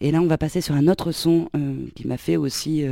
Et 0.00 0.10
là, 0.10 0.20
on 0.20 0.26
va 0.26 0.38
passer 0.38 0.60
sur 0.60 0.74
un 0.74 0.88
autre 0.88 1.12
son 1.12 1.50
qui 1.94 2.06
m'a 2.06 2.16
fait 2.16 2.36
aussi 2.36 2.84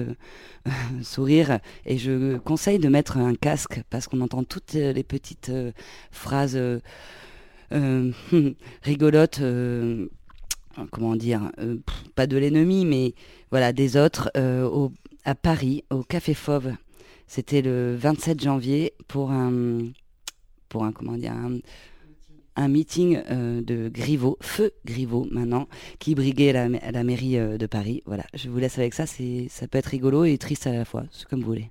sourire. 1.02 1.58
Et 1.86 1.96
je 1.96 2.36
conseille 2.38 2.78
de 2.78 2.88
mettre 2.88 3.16
un 3.16 3.34
casque 3.34 3.80
parce 3.88 4.08
qu'on 4.08 4.20
entend 4.20 4.44
toutes 4.44 4.74
les 4.74 5.04
petites 5.04 5.50
phrases 6.10 6.60
rigolotes 8.82 9.40
comment 10.90 11.16
dire, 11.16 11.50
pas 12.14 12.26
de 12.26 12.36
l'ennemi, 12.36 12.84
mais 12.84 13.14
voilà, 13.50 13.72
des 13.72 13.96
autres, 13.96 14.30
à 15.24 15.34
Paris, 15.34 15.84
au 15.90 16.02
Café 16.02 16.34
Fauve. 16.34 16.72
C'était 17.26 17.60
le 17.60 17.94
27 17.94 18.42
janvier 18.42 18.94
pour 19.06 19.30
un, 19.30 19.80
pour 20.70 20.84
un 20.84 20.92
comment 20.92 21.18
dire, 21.18 21.32
un, 21.32 21.58
meeting 22.66 23.22
euh, 23.30 23.62
de 23.62 23.88
Griveaux, 23.88 24.36
feu 24.40 24.72
Griveaux 24.84 25.28
maintenant, 25.30 25.68
qui 26.00 26.16
briguait 26.16 26.52
la, 26.52 26.68
la 26.68 27.04
mairie 27.04 27.38
euh, 27.38 27.56
de 27.56 27.66
Paris. 27.66 28.02
Voilà, 28.06 28.24
je 28.34 28.48
vous 28.48 28.58
laisse 28.58 28.78
avec 28.78 28.94
ça. 28.94 29.06
Ça 29.06 29.68
peut 29.68 29.78
être 29.78 29.86
rigolo 29.86 30.24
et 30.24 30.36
triste 30.38 30.66
à 30.66 30.72
la 30.72 30.84
fois, 30.84 31.04
c'est 31.12 31.28
comme 31.28 31.40
vous 31.40 31.46
voulez. 31.46 31.70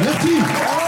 Merci. 0.00 0.87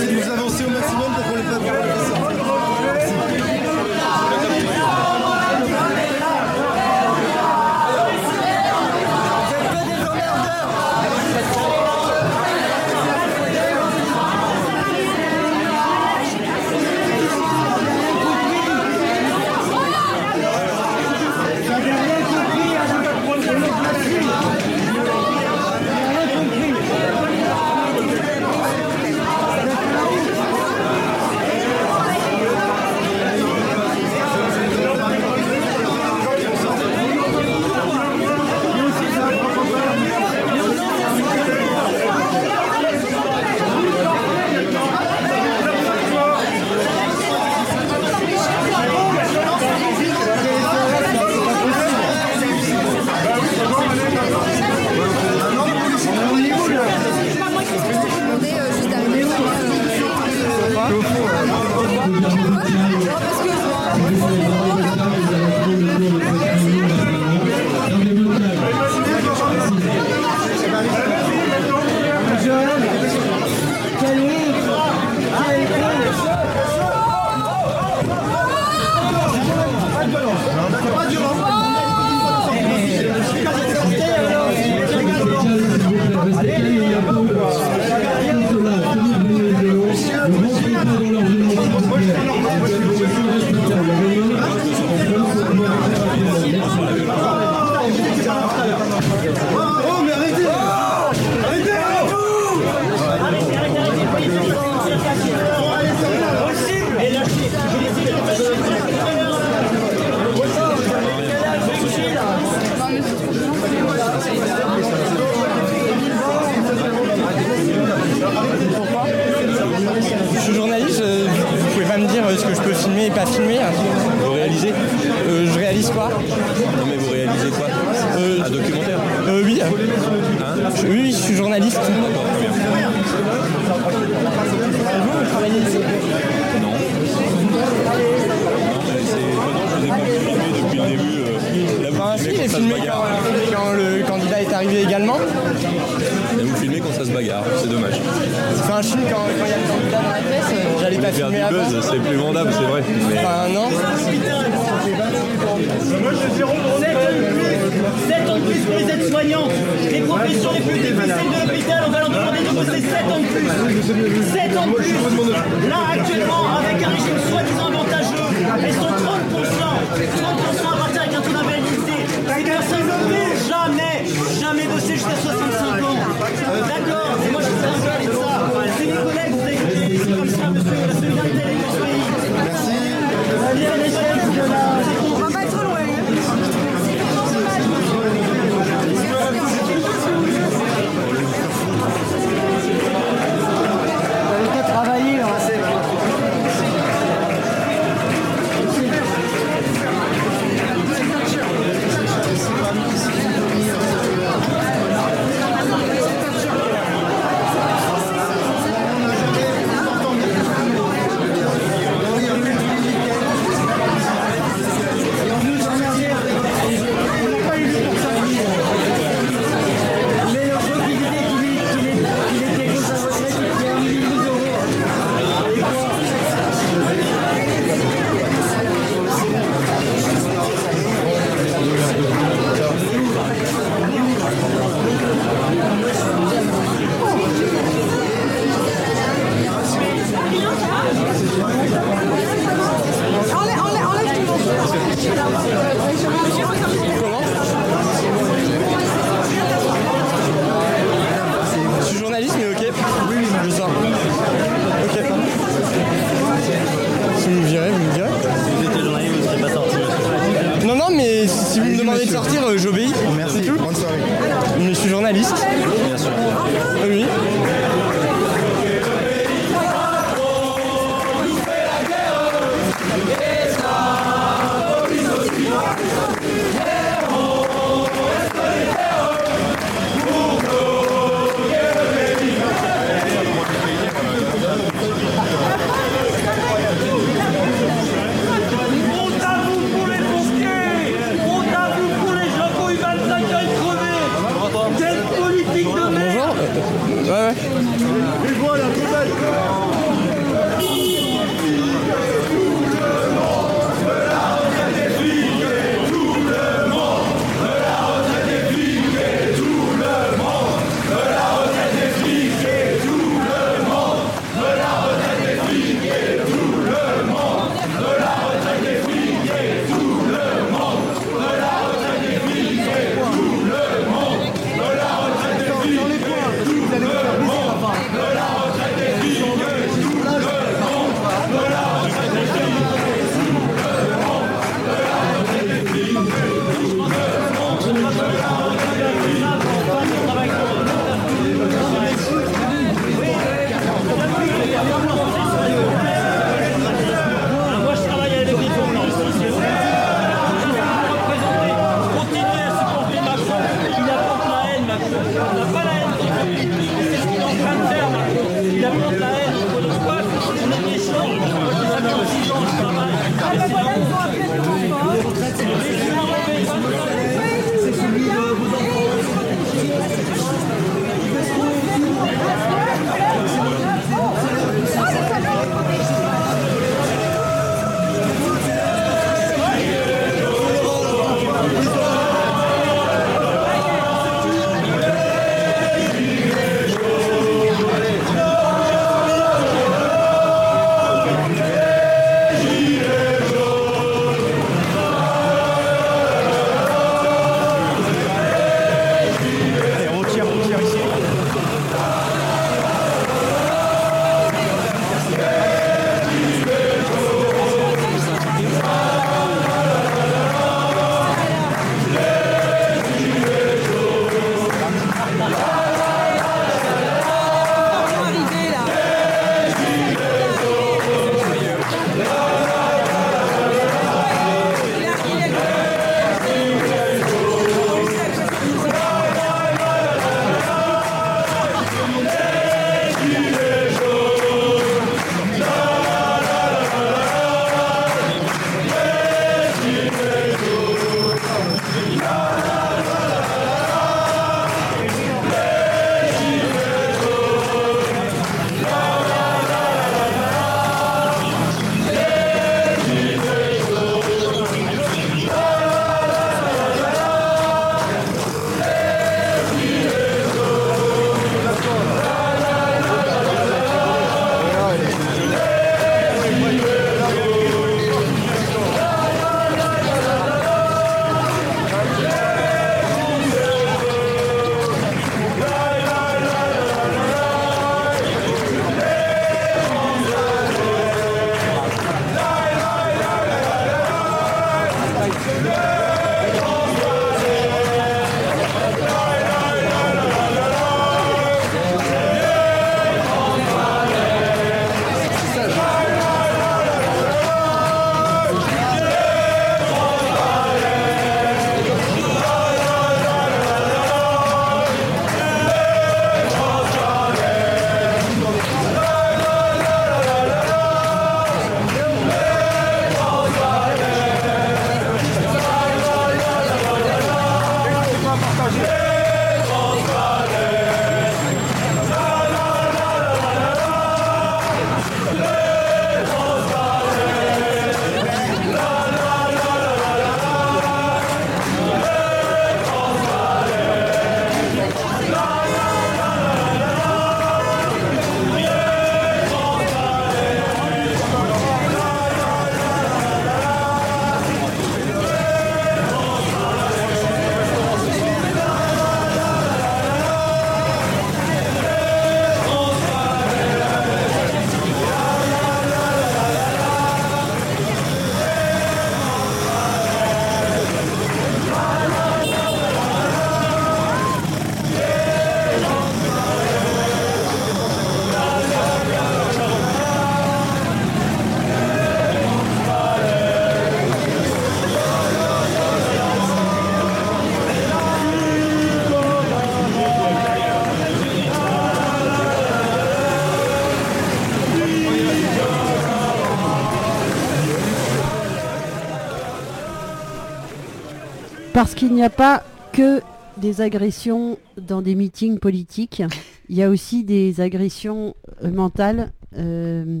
Parce 591.58 591.74
qu'il 591.74 591.92
n'y 591.92 592.04
a 592.04 592.08
pas 592.08 592.44
que 592.72 593.02
des 593.36 593.60
agressions 593.60 594.38
dans 594.56 594.80
des 594.80 594.94
meetings 594.94 595.40
politiques, 595.40 596.04
il 596.48 596.56
y 596.56 596.62
a 596.62 596.70
aussi 596.70 597.02
des 597.02 597.40
agressions 597.40 598.14
euh, 598.44 598.52
mentales 598.52 599.10
euh, 599.36 600.00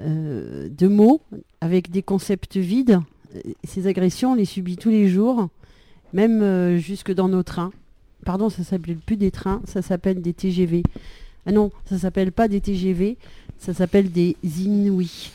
euh, 0.00 0.70
de 0.70 0.88
mots 0.88 1.20
avec 1.60 1.90
des 1.90 2.00
concepts 2.00 2.56
vides. 2.56 3.00
Ces 3.64 3.86
agressions, 3.86 4.32
on 4.32 4.34
les 4.34 4.46
subit 4.46 4.78
tous 4.78 4.88
les 4.88 5.06
jours, 5.06 5.48
même 6.14 6.78
jusque 6.78 7.12
dans 7.12 7.28
nos 7.28 7.42
trains. 7.42 7.72
Pardon, 8.24 8.48
ça 8.48 8.64
s'appelle 8.64 8.96
plus 8.96 9.18
des 9.18 9.30
trains, 9.30 9.60
ça 9.66 9.82
s'appelle 9.82 10.22
des 10.22 10.32
TGV. 10.32 10.84
Ah 11.44 11.52
non, 11.52 11.70
ça 11.84 11.98
s'appelle 11.98 12.32
pas 12.32 12.48
des 12.48 12.62
TGV, 12.62 13.18
ça 13.58 13.74
s'appelle 13.74 14.10
des 14.10 14.38
Inouïs. 14.42 15.32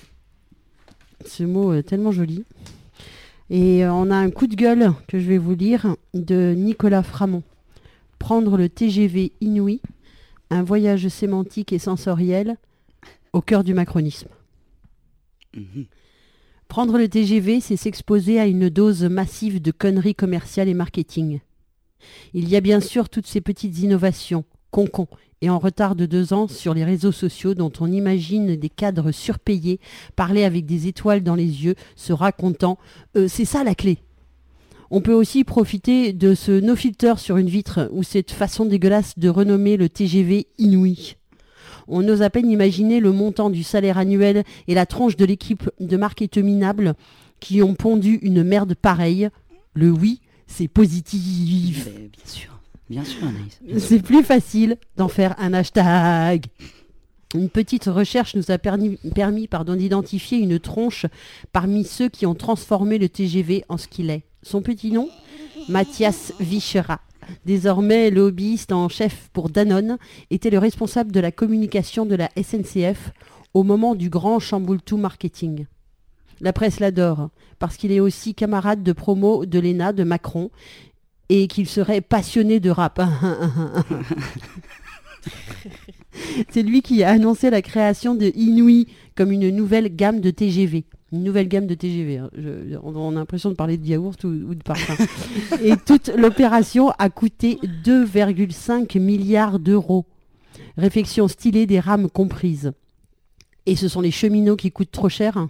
Ce 1.28 1.44
mot 1.44 1.74
est 1.74 1.84
tellement 1.84 2.12
joli. 2.12 2.44
Et 3.50 3.84
euh, 3.84 3.92
on 3.92 4.12
a 4.12 4.16
un 4.16 4.30
coup 4.30 4.48
de 4.48 4.56
gueule 4.56 4.94
que 5.08 5.20
je 5.20 5.28
vais 5.28 5.38
vous 5.38 5.56
lire 5.56 5.96
de 6.14 6.54
Nicolas 6.56 7.04
Framont. 7.04 7.44
Prendre 8.20 8.58
le 8.58 8.70
TGV 8.70 9.32
Inouï, 9.42 9.82
un 10.50 10.64
voyage 10.64 11.08
sémantique 11.08 11.74
et 11.74 11.80
sensoriel 11.80 12.58
au 13.34 13.42
cœur 13.42 13.64
du 13.64 13.74
macronisme. 13.74 14.30
Mhm. 15.56 15.86
Prendre 16.68 17.00
le 17.00 17.08
TGV, 17.08 17.62
c'est 17.62 17.78
s'exposer 17.78 18.40
à 18.40 18.46
une 18.46 18.70
dose 18.70 19.04
massive 19.04 19.60
de 19.62 19.72
conneries 19.72 20.14
commerciales 20.14 20.70
et 20.70 20.76
marketing. 20.76 21.40
Il 22.34 22.48
y 22.48 22.56
a 22.56 22.62
bien 22.62 22.80
sûr 22.80 23.10
toutes 23.10 23.26
ces 23.26 23.42
petites 23.42 23.80
innovations, 23.80 24.46
concon, 24.70 25.08
et 25.42 25.50
en 25.50 25.60
retard 25.60 25.96
de 25.96 26.06
deux 26.06 26.34
ans 26.34 26.48
sur 26.48 26.74
les 26.74 26.84
réseaux 26.84 27.12
sociaux 27.12 27.54
dont 27.54 27.72
on 27.80 27.92
imagine 27.92 28.56
des 28.56 28.70
cadres 28.70 29.12
surpayés 29.12 29.80
parler 30.16 30.44
avec 30.44 30.66
des 30.66 30.88
étoiles 30.88 31.24
dans 31.24 31.36
les 31.36 31.64
yeux, 31.66 31.76
se 31.96 32.14
racontant 32.14 32.78
Euh, 33.16 33.28
c'est 33.28 33.46
ça 33.46 33.64
la 33.64 33.76
clé. 33.76 33.98
On 34.92 35.02
peut 35.02 35.14
aussi 35.14 35.44
profiter 35.44 36.14
de 36.14 36.34
ce 36.34 36.52
no 36.52 36.76
filter 36.76 37.14
sur 37.18 37.38
une 37.38 37.50
vitre 37.50 37.90
ou 37.92 38.04
cette 38.04 38.32
façon 38.32 38.66
dégueulasse 38.66 39.18
de 39.18 39.30
renommer 39.30 39.78
le 39.78 39.88
TGV 39.88 40.48
inouï. 40.58 41.16
On 41.88 42.08
ose 42.08 42.22
à 42.22 42.30
peine 42.30 42.50
imaginer 42.50 43.00
le 43.00 43.12
montant 43.12 43.50
du 43.50 43.64
salaire 43.64 43.98
annuel 43.98 44.44
et 44.68 44.76
la 44.76 44.86
tronche 44.86 45.16
de 45.16 45.26
l'équipe 45.26 45.70
de 45.80 45.98
marketing 45.98 46.44
minable 46.44 46.94
qui 47.40 47.64
ont 47.64 47.74
pondu 47.74 48.20
une 48.22 48.44
merde 48.44 48.76
pareille. 48.76 49.30
Le 49.74 49.90
oui, 49.92 50.22
c'est 50.46 50.68
positif. 50.68 51.86
Bien 51.86 52.26
sûr, 52.26 52.59
bien 52.90 53.04
sûr, 53.04 53.28
sûr. 53.68 53.80
C'est 53.80 54.02
plus 54.02 54.24
facile 54.24 54.78
d'en 54.98 55.08
faire 55.08 55.36
un 55.38 55.54
hashtag. 55.54 56.46
Une 57.36 57.50
petite 57.50 57.86
recherche 57.86 58.36
nous 58.36 58.50
a 58.50 58.58
permis, 58.58 58.98
d'identifier 59.78 60.40
une 60.40 60.60
tronche 60.60 61.06
parmi 61.52 61.84
ceux 61.84 62.10
qui 62.10 62.26
ont 62.26 62.34
transformé 62.34 62.98
le 62.98 63.08
TGV 63.08 63.66
en 63.70 63.78
ce 63.78 63.88
qu'il 63.88 64.10
est. 64.10 64.24
Son 64.42 64.62
petit 64.62 64.92
nom? 64.92 65.10
Mathias 65.68 66.34
Vichera. 66.40 67.02
Désormais 67.46 68.10
lobbyiste 68.10 68.72
en 68.72 68.90
chef 68.90 69.30
pour 69.32 69.50
Danone, 69.50 69.98
était 70.32 70.50
le 70.50 70.58
responsable 70.58 71.12
de 71.12 71.20
la 71.20 71.32
communication 71.32 72.08
de 72.08 72.16
la 72.16 72.30
SNCF 72.36 73.12
au 73.54 73.62
moment 73.62 73.94
du 73.94 74.10
grand 74.10 74.40
chamboule-tout 74.40 74.98
marketing. 74.98 75.68
La 76.42 76.54
presse 76.54 76.80
l'adore, 76.80 77.30
parce 77.60 77.78
qu'il 77.78 77.92
est 77.92 78.00
aussi 78.00 78.34
camarade 78.34 78.82
de 78.82 78.94
promo 78.94 79.46
de 79.46 79.60
l'ENA 79.60 79.94
de 79.94 80.04
Macron 80.04 80.50
et 81.30 81.48
qu'il 81.48 81.68
serait 81.68 82.02
passionné 82.02 82.60
de 82.60 82.70
rap. 82.70 83.00
C'est 86.50 86.64
lui 86.64 86.82
qui 86.82 87.04
a 87.04 87.10
annoncé 87.12 87.50
la 87.50 87.62
création 87.62 88.16
de 88.16 88.32
Inouï 88.36 88.88
comme 89.16 89.32
une 89.32 89.50
nouvelle 89.50 89.96
gamme 89.96 90.22
de 90.22 90.32
TGV. 90.32 90.86
Une 91.12 91.24
nouvelle 91.24 91.48
gamme 91.48 91.68
de 91.68 91.74
TGV. 91.76 92.18
hein. 92.18 92.30
Je- 92.38 92.76
on 92.84 93.12
a 93.12 93.20
l'impression 93.20 93.50
de 93.50 93.56
parler 93.56 93.78
de 93.78 93.86
yaourt 93.88 94.24
ou, 94.24 94.28
ou 94.28 94.56
de 94.56 94.64
parfum. 94.64 94.96
Et 95.64 95.74
toute 95.78 96.10
l'opération 96.16 96.90
a 97.00 97.10
coûté 97.10 97.60
2,5 97.86 99.00
milliards 99.00 99.60
d'euros. 99.60 100.06
Réflexion 100.78 101.28
stylée 101.28 101.66
des 101.66 101.80
rames 101.80 102.10
comprises. 102.10 102.72
Et 103.66 103.76
ce 103.76 103.88
sont 103.88 104.02
les 104.02 104.12
cheminots 104.12 104.56
qui 104.56 104.72
coûtent 104.72 104.92
trop 104.92 105.10
cher 105.10 105.38
hein. 105.38 105.50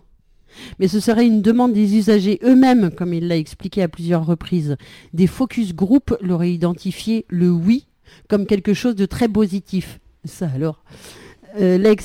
Mais 0.79 0.87
ce 0.87 0.99
serait 0.99 1.25
une 1.25 1.41
demande 1.41 1.73
des 1.73 1.95
usagers 1.95 2.39
eux-mêmes, 2.43 2.91
comme 2.91 3.13
il 3.13 3.27
l'a 3.27 3.37
expliqué 3.37 3.81
à 3.81 3.87
plusieurs 3.87 4.25
reprises. 4.25 4.77
Des 5.13 5.27
focus 5.27 5.73
group 5.73 6.15
l'auraient 6.21 6.53
identifié 6.53 7.25
le 7.29 7.49
oui 7.49 7.85
comme 8.27 8.45
quelque 8.45 8.73
chose 8.73 8.95
de 8.95 9.05
très 9.05 9.27
positif. 9.27 9.99
Ça 10.25 10.49
alors. 10.53 10.83
Euh, 11.57 11.95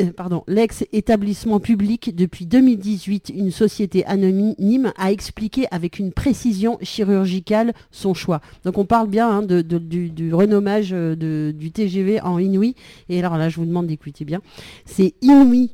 euh, 0.00 0.40
l'ex-établissement 0.48 1.60
public 1.60 2.16
depuis 2.16 2.46
2018, 2.46 3.32
une 3.34 3.50
société 3.50 4.04
anonyme, 4.06 4.92
a 4.96 5.12
expliqué 5.12 5.66
avec 5.70 5.98
une 5.98 6.12
précision 6.12 6.78
chirurgicale 6.80 7.74
son 7.90 8.14
choix. 8.14 8.40
Donc 8.64 8.78
on 8.78 8.86
parle 8.86 9.08
bien 9.08 9.28
hein, 9.28 9.42
du, 9.42 10.32
renommage 10.32 10.90
euh, 10.92 11.52
du 11.52 11.70
TGV 11.70 12.20
en 12.22 12.38
Inouï. 12.38 12.74
Et 13.08 13.18
alors 13.18 13.36
là, 13.36 13.48
je 13.48 13.56
vous 13.56 13.66
demande 13.66 13.86
d'écouter 13.86 14.24
bien. 14.24 14.40
C'est 14.86 15.14
Inouï 15.20 15.70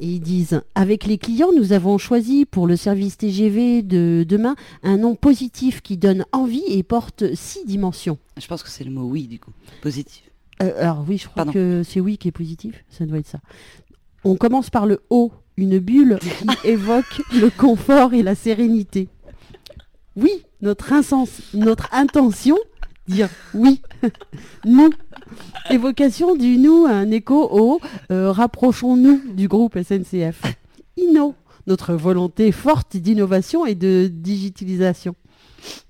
et 0.00 0.06
ils 0.06 0.20
disent, 0.20 0.60
avec 0.74 1.04
les 1.06 1.18
clients, 1.18 1.50
nous 1.56 1.72
avons 1.72 1.98
choisi 1.98 2.44
pour 2.44 2.66
le 2.66 2.76
service 2.76 3.16
TGV 3.16 3.82
de 3.82 4.24
demain 4.28 4.54
un 4.82 4.96
nom 4.98 5.14
positif 5.14 5.80
qui 5.80 5.96
donne 5.96 6.24
envie 6.32 6.62
et 6.68 6.82
porte 6.82 7.34
six 7.34 7.64
dimensions. 7.66 8.18
Je 8.36 8.46
pense 8.46 8.62
que 8.62 8.68
c'est 8.68 8.84
le 8.84 8.90
mot 8.90 9.04
oui, 9.08 9.26
du 9.26 9.38
coup. 9.38 9.52
Positif. 9.82 10.22
Euh, 10.62 10.72
alors 10.82 11.04
oui, 11.08 11.18
je 11.18 11.24
crois 11.24 11.44
Pardon. 11.44 11.52
que 11.52 11.82
c'est 11.84 12.00
oui 12.00 12.18
qui 12.18 12.28
est 12.28 12.32
positif, 12.32 12.84
ça 12.90 13.04
doit 13.06 13.18
être 13.18 13.26
ça. 13.28 13.40
On 14.24 14.36
commence 14.36 14.70
par 14.70 14.86
le 14.86 15.00
O, 15.10 15.32
une 15.56 15.78
bulle 15.78 16.18
qui 16.20 16.46
évoque 16.68 17.22
le 17.34 17.50
confort 17.50 18.14
et 18.14 18.22
la 18.22 18.34
sérénité. 18.34 19.08
Oui, 20.16 20.30
notre, 20.62 20.92
insens- 20.92 21.42
notre 21.54 21.88
intention, 21.92 22.56
dire 23.06 23.28
oui, 23.54 23.82
nous. 24.64 24.90
Évocation 25.70 26.36
du 26.36 26.58
nous, 26.58 26.86
un 26.86 27.10
écho 27.10 27.48
au 27.50 27.80
euh, 28.10 28.30
rapprochons-nous 28.30 29.32
du 29.34 29.48
groupe 29.48 29.76
SNCF. 29.78 30.42
Inno, 30.96 31.34
notre 31.66 31.94
volonté 31.94 32.52
forte 32.52 32.96
d'innovation 32.96 33.66
et 33.66 33.74
de 33.74 34.08
digitalisation. 34.12 35.14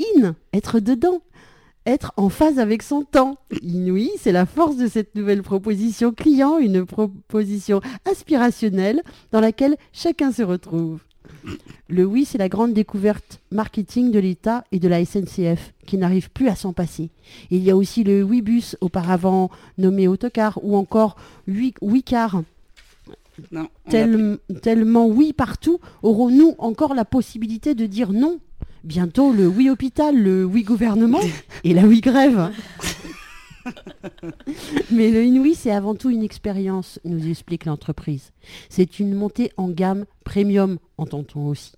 In, 0.00 0.34
être 0.52 0.80
dedans, 0.80 1.20
être 1.86 2.12
en 2.16 2.28
phase 2.28 2.58
avec 2.58 2.82
son 2.82 3.02
temps. 3.02 3.36
Inouï, 3.62 4.10
c'est 4.18 4.32
la 4.32 4.46
force 4.46 4.76
de 4.76 4.88
cette 4.88 5.14
nouvelle 5.14 5.42
proposition 5.42 6.12
client, 6.12 6.58
une 6.58 6.84
proposition 6.84 7.80
aspirationnelle 8.10 9.02
dans 9.32 9.40
laquelle 9.40 9.76
chacun 9.92 10.32
se 10.32 10.42
retrouve. 10.42 11.00
Le 11.88 12.04
oui, 12.04 12.24
c'est 12.24 12.38
la 12.38 12.48
grande 12.48 12.72
découverte 12.74 13.40
marketing 13.52 14.10
de 14.10 14.18
l'État 14.18 14.64
et 14.72 14.78
de 14.78 14.88
la 14.88 15.04
SNCF 15.04 15.72
qui 15.86 15.96
n'arrive 15.96 16.30
plus 16.30 16.48
à 16.48 16.56
s'en 16.56 16.72
passer. 16.72 17.10
Il 17.50 17.62
y 17.62 17.70
a 17.70 17.76
aussi 17.76 18.02
le 18.04 18.22
Wibus, 18.22 18.76
auparavant 18.80 19.50
nommé 19.78 20.08
autocar, 20.08 20.58
ou 20.62 20.76
encore 20.76 21.16
oui. 21.46 21.74
Non. 23.52 23.62
l'a 23.62 23.68
Tel- 23.90 24.38
tellement 24.62 25.06
oui 25.06 25.32
partout, 25.32 25.78
aurons-nous 26.02 26.54
encore 26.58 26.94
la 26.94 27.04
possibilité 27.04 27.74
de 27.74 27.86
dire 27.86 28.12
non? 28.12 28.38
Bientôt 28.82 29.32
le 29.32 29.46
oui 29.46 29.68
hôpital, 29.68 30.16
le 30.16 30.44
oui 30.44 30.62
gouvernement 30.62 31.20
et 31.64 31.74
la 31.74 31.82
oui 31.82 32.00
grève. 32.00 32.50
Mais 34.90 35.10
le 35.10 35.24
Inouï, 35.24 35.54
c'est 35.54 35.70
avant 35.70 35.94
tout 35.94 36.10
une 36.10 36.22
expérience, 36.22 37.00
nous 37.04 37.28
explique 37.28 37.64
l'entreprise. 37.64 38.32
C'est 38.68 38.98
une 38.98 39.14
montée 39.14 39.52
en 39.56 39.68
gamme 39.68 40.06
premium, 40.24 40.78
entend-on 40.98 41.46
aussi. 41.46 41.72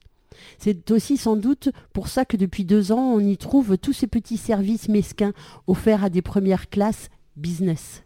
C'est 0.58 0.90
aussi 0.90 1.16
sans 1.16 1.36
doute 1.36 1.70
pour 1.92 2.08
ça 2.08 2.24
que 2.24 2.36
depuis 2.36 2.64
deux 2.64 2.92
ans, 2.92 3.12
on 3.12 3.20
y 3.20 3.36
trouve 3.36 3.76
tous 3.78 3.92
ces 3.92 4.06
petits 4.06 4.36
services 4.36 4.88
mesquins 4.88 5.32
offerts 5.66 6.04
à 6.04 6.10
des 6.10 6.22
premières 6.22 6.70
classes 6.70 7.08
business, 7.36 8.04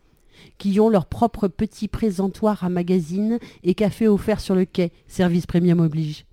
qui 0.59 0.81
ont 0.81 0.89
leur 0.89 1.07
propre 1.07 1.49
petit 1.49 1.89
présentoir 1.89 2.65
à 2.65 2.69
magazine 2.69 3.39
et 3.63 3.75
café 3.75 4.09
offert 4.09 4.41
sur 4.41 4.55
le 4.55 4.65
quai, 4.65 4.93
service 5.09 5.47
premium 5.47 5.81
oblige, 5.81 6.25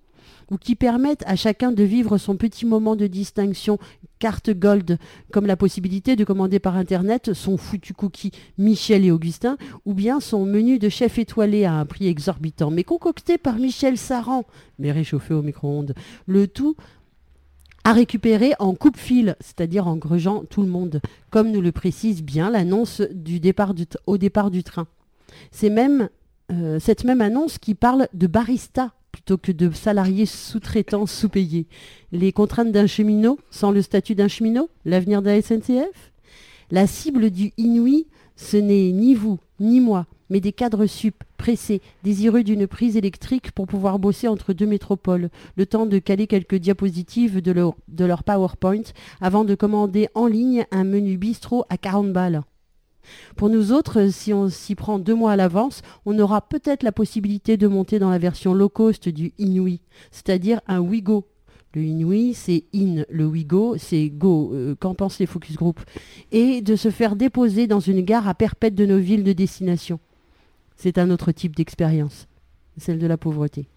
ou 0.50 0.58
qui 0.58 0.76
permettent 0.76 1.24
à 1.26 1.36
chacun 1.36 1.72
de 1.72 1.82
vivre 1.82 2.18
son 2.18 2.36
petit 2.36 2.66
moment 2.66 2.96
de 2.96 3.06
distinction 3.06 3.78
carte 4.18 4.50
gold, 4.50 4.98
comme 5.32 5.46
la 5.46 5.56
possibilité 5.56 6.16
de 6.16 6.24
commander 6.24 6.58
par 6.58 6.76
internet 6.76 7.32
son 7.32 7.56
foutu 7.56 7.94
cookie 7.94 8.32
Michel 8.58 9.04
et 9.04 9.10
Augustin, 9.10 9.56
ou 9.86 9.94
bien 9.94 10.20
son 10.20 10.44
menu 10.44 10.78
de 10.78 10.88
chef 10.88 11.18
étoilé 11.18 11.64
à 11.64 11.74
un 11.74 11.86
prix 11.86 12.06
exorbitant, 12.06 12.70
mais 12.70 12.84
concocté 12.84 13.38
par 13.38 13.56
Michel 13.56 13.96
Saran, 13.96 14.44
mais 14.78 14.92
réchauffé 14.92 15.34
au 15.34 15.42
micro-ondes. 15.42 15.94
Le 16.26 16.46
tout 16.46 16.76
à 17.84 17.92
récupérer 17.92 18.52
en 18.58 18.74
coupe-fil, 18.74 19.36
c'est-à-dire 19.40 19.86
en 19.86 19.96
grugeant 19.96 20.44
tout 20.44 20.62
le 20.62 20.68
monde, 20.68 21.00
comme 21.30 21.50
nous 21.50 21.62
le 21.62 21.72
précise 21.72 22.22
bien 22.22 22.50
l'annonce 22.50 23.00
au 24.06 24.18
départ 24.18 24.50
du 24.50 24.62
train. 24.62 24.86
C'est 25.50 25.70
même 25.70 26.08
euh, 26.52 26.78
cette 26.80 27.04
même 27.04 27.20
annonce 27.20 27.58
qui 27.58 27.74
parle 27.74 28.08
de 28.12 28.26
barista 28.26 28.92
plutôt 29.12 29.38
que 29.38 29.52
de 29.52 29.70
salariés 29.70 30.26
sous-traitants 30.26 31.06
sous-payés. 31.06 31.66
Les 32.12 32.32
contraintes 32.32 32.72
d'un 32.72 32.86
cheminot 32.86 33.38
sans 33.50 33.70
le 33.70 33.82
statut 33.82 34.14
d'un 34.14 34.28
cheminot 34.28 34.70
L'avenir 34.84 35.22
de 35.22 35.30
la 35.30 35.42
SNCF 35.42 36.12
La 36.70 36.86
cible 36.86 37.30
du 37.30 37.52
Inouï, 37.56 38.06
ce 38.36 38.56
n'est 38.56 38.92
ni 38.92 39.14
vous, 39.14 39.38
ni 39.58 39.80
moi, 39.80 40.06
mais 40.30 40.40
des 40.40 40.52
cadres 40.52 40.86
sup, 40.86 41.22
pressés, 41.36 41.82
désireux 42.04 42.42
d'une 42.42 42.66
prise 42.66 42.96
électrique 42.96 43.52
pour 43.52 43.66
pouvoir 43.66 43.98
bosser 43.98 44.28
entre 44.28 44.52
deux 44.52 44.66
métropoles, 44.66 45.28
le 45.56 45.66
temps 45.66 45.86
de 45.86 45.98
caler 45.98 46.26
quelques 46.26 46.54
diapositives 46.54 47.42
de 47.42 47.52
leur, 47.52 47.74
de 47.88 48.04
leur 48.04 48.24
PowerPoint 48.24 48.82
avant 49.20 49.44
de 49.44 49.54
commander 49.54 50.08
en 50.14 50.26
ligne 50.26 50.64
un 50.70 50.84
menu 50.84 51.18
bistrot 51.18 51.64
à 51.68 51.76
40 51.76 52.12
balles. 52.12 52.42
Pour 53.36 53.48
nous 53.48 53.72
autres, 53.72 54.10
si 54.10 54.32
on 54.32 54.48
s'y 54.48 54.74
prend 54.74 54.98
deux 54.98 55.14
mois 55.14 55.32
à 55.32 55.36
l'avance, 55.36 55.82
on 56.06 56.18
aura 56.18 56.40
peut-être 56.40 56.82
la 56.82 56.92
possibilité 56.92 57.56
de 57.56 57.66
monter 57.66 57.98
dans 57.98 58.10
la 58.10 58.18
version 58.18 58.54
low 58.54 58.68
cost 58.68 59.08
du 59.08 59.32
Inouï, 59.38 59.80
c'est-à-dire 60.10 60.60
un 60.66 60.80
Wigo. 60.80 61.26
Le 61.74 61.82
Inouï, 61.82 62.34
c'est 62.34 62.64
In, 62.74 63.04
le 63.08 63.26
Wigo, 63.26 63.76
c'est 63.78 64.08
Go, 64.08 64.50
euh, 64.52 64.74
qu'en 64.74 64.94
pensent 64.94 65.20
les 65.20 65.26
focus 65.26 65.56
group, 65.56 65.80
et 66.32 66.62
de 66.62 66.74
se 66.74 66.90
faire 66.90 67.14
déposer 67.14 67.68
dans 67.68 67.78
une 67.78 68.00
gare 68.00 68.26
à 68.26 68.34
perpète 68.34 68.74
de 68.74 68.86
nos 68.86 68.98
villes 68.98 69.22
de 69.22 69.32
destination. 69.32 70.00
C'est 70.76 70.98
un 70.98 71.10
autre 71.10 71.30
type 71.30 71.54
d'expérience, 71.54 72.26
celle 72.76 72.98
de 72.98 73.06
la 73.06 73.16
pauvreté. 73.16 73.68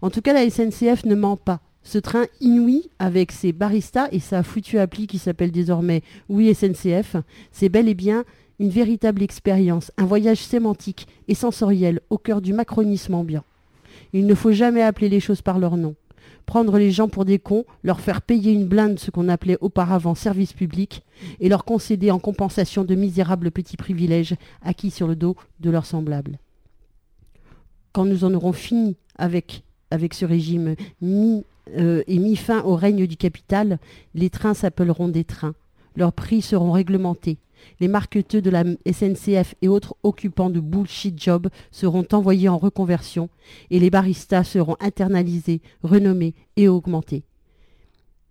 En 0.00 0.08
tout 0.08 0.22
cas, 0.22 0.32
la 0.32 0.48
SNCF 0.48 1.04
ne 1.04 1.14
ment 1.14 1.36
pas. 1.36 1.60
Ce 1.82 1.98
train 1.98 2.26
inouï, 2.40 2.90
avec 2.98 3.32
ses 3.32 3.52
baristas 3.52 4.08
et 4.10 4.20
sa 4.20 4.42
foutue 4.42 4.78
appli 4.78 5.06
qui 5.06 5.18
s'appelle 5.18 5.52
désormais 5.52 6.02
Oui 6.28 6.54
SNCF, 6.54 7.16
c'est 7.52 7.68
bel 7.68 7.88
et 7.88 7.94
bien 7.94 8.24
une 8.58 8.70
véritable 8.70 9.22
expérience, 9.22 9.92
un 9.96 10.06
voyage 10.06 10.38
sémantique 10.38 11.06
et 11.28 11.34
sensoriel 11.34 12.00
au 12.10 12.18
cœur 12.18 12.40
du 12.40 12.52
macronisme 12.52 13.14
ambiant. 13.14 13.44
Il 14.12 14.26
ne 14.26 14.34
faut 14.34 14.52
jamais 14.52 14.82
appeler 14.82 15.08
les 15.08 15.20
choses 15.20 15.42
par 15.42 15.58
leur 15.58 15.76
nom. 15.76 15.94
Prendre 16.46 16.78
les 16.78 16.90
gens 16.90 17.08
pour 17.08 17.24
des 17.24 17.38
cons, 17.38 17.66
leur 17.82 18.00
faire 18.00 18.22
payer 18.22 18.52
une 18.52 18.66
blinde 18.66 18.98
ce 18.98 19.10
qu'on 19.10 19.28
appelait 19.28 19.58
auparavant 19.60 20.14
service 20.14 20.54
public, 20.54 21.02
et 21.40 21.48
leur 21.48 21.64
concéder 21.64 22.10
en 22.10 22.18
compensation 22.18 22.84
de 22.84 22.94
misérables 22.94 23.50
petits 23.50 23.76
privilèges 23.76 24.34
acquis 24.62 24.90
sur 24.90 25.06
le 25.06 25.14
dos 25.14 25.36
de 25.60 25.70
leurs 25.70 25.86
semblables. 25.86 26.38
Quand 27.92 28.06
nous 28.06 28.24
en 28.24 28.32
aurons 28.32 28.52
fini 28.52 28.96
avec, 29.16 29.62
ce 30.12 30.24
régime 30.24 30.74
mis 31.02 31.44
euh, 31.76 32.02
et 32.06 32.18
mis 32.18 32.36
fin 32.36 32.62
au 32.62 32.76
règne 32.76 33.06
du 33.06 33.16
capital, 33.16 33.78
les 34.14 34.30
trains 34.30 34.54
s'appelleront 34.54 35.08
des 35.08 35.24
trains. 35.24 35.54
Leurs 35.96 36.12
prix 36.12 36.40
seront 36.40 36.72
réglementés. 36.72 37.38
Les 37.80 37.88
marqueteux 37.88 38.42
de 38.42 38.50
la 38.50 38.64
SNCF 38.90 39.54
et 39.62 39.68
autres 39.68 39.94
occupants 40.02 40.50
de 40.50 40.60
bullshit 40.60 41.20
jobs 41.22 41.48
seront 41.70 42.06
envoyés 42.12 42.48
en 42.48 42.58
reconversion 42.58 43.28
et 43.70 43.78
les 43.78 43.90
baristas 43.90 44.44
seront 44.44 44.76
internalisés, 44.80 45.60
renommés 45.82 46.34
et 46.56 46.68
augmentés. 46.68 47.24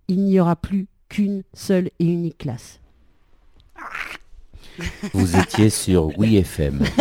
Il 0.07 0.23
n'y 0.23 0.39
aura 0.39 0.55
plus 0.55 0.87
qu'une 1.09 1.43
seule 1.53 1.89
et 1.99 2.05
unique 2.05 2.39
classe. 2.39 2.79
Vous 5.13 5.37
étiez 5.37 5.69
sur 5.69 6.17
Oui 6.17 6.37
FM. 6.37 6.83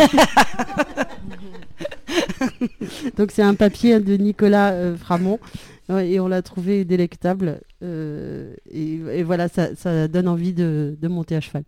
Donc 3.17 3.31
c'est 3.31 3.41
un 3.41 3.55
papier 3.55 3.99
de 3.99 4.15
Nicolas 4.15 4.71
euh, 4.71 4.95
Framont 4.97 5.39
et 5.89 6.19
on 6.19 6.27
l'a 6.27 6.41
trouvé 6.41 6.85
délectable. 6.85 7.61
euh, 7.83 8.53
et, 8.69 8.95
et 9.13 9.23
voilà, 9.23 9.47
ça, 9.47 9.75
ça 9.75 10.07
donne 10.07 10.27
envie 10.27 10.53
de, 10.53 10.97
de 10.99 11.07
monter 11.07 11.35
à 11.35 11.41
cheval. 11.41 11.63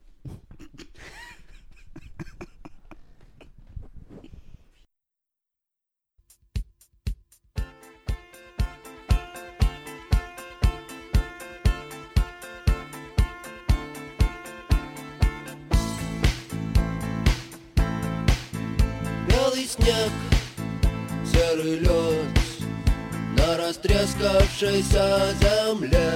Растрескавшейся 24.80 25.36
земле 25.42 26.12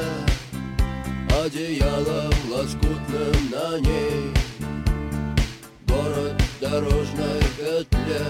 Одеялом 1.44 2.34
лоскутным 2.50 3.52
на 3.52 3.80
ней. 3.80 4.34
Город 5.88 6.42
в 6.42 6.62
дорожной 6.62 7.42
петле 7.58 8.22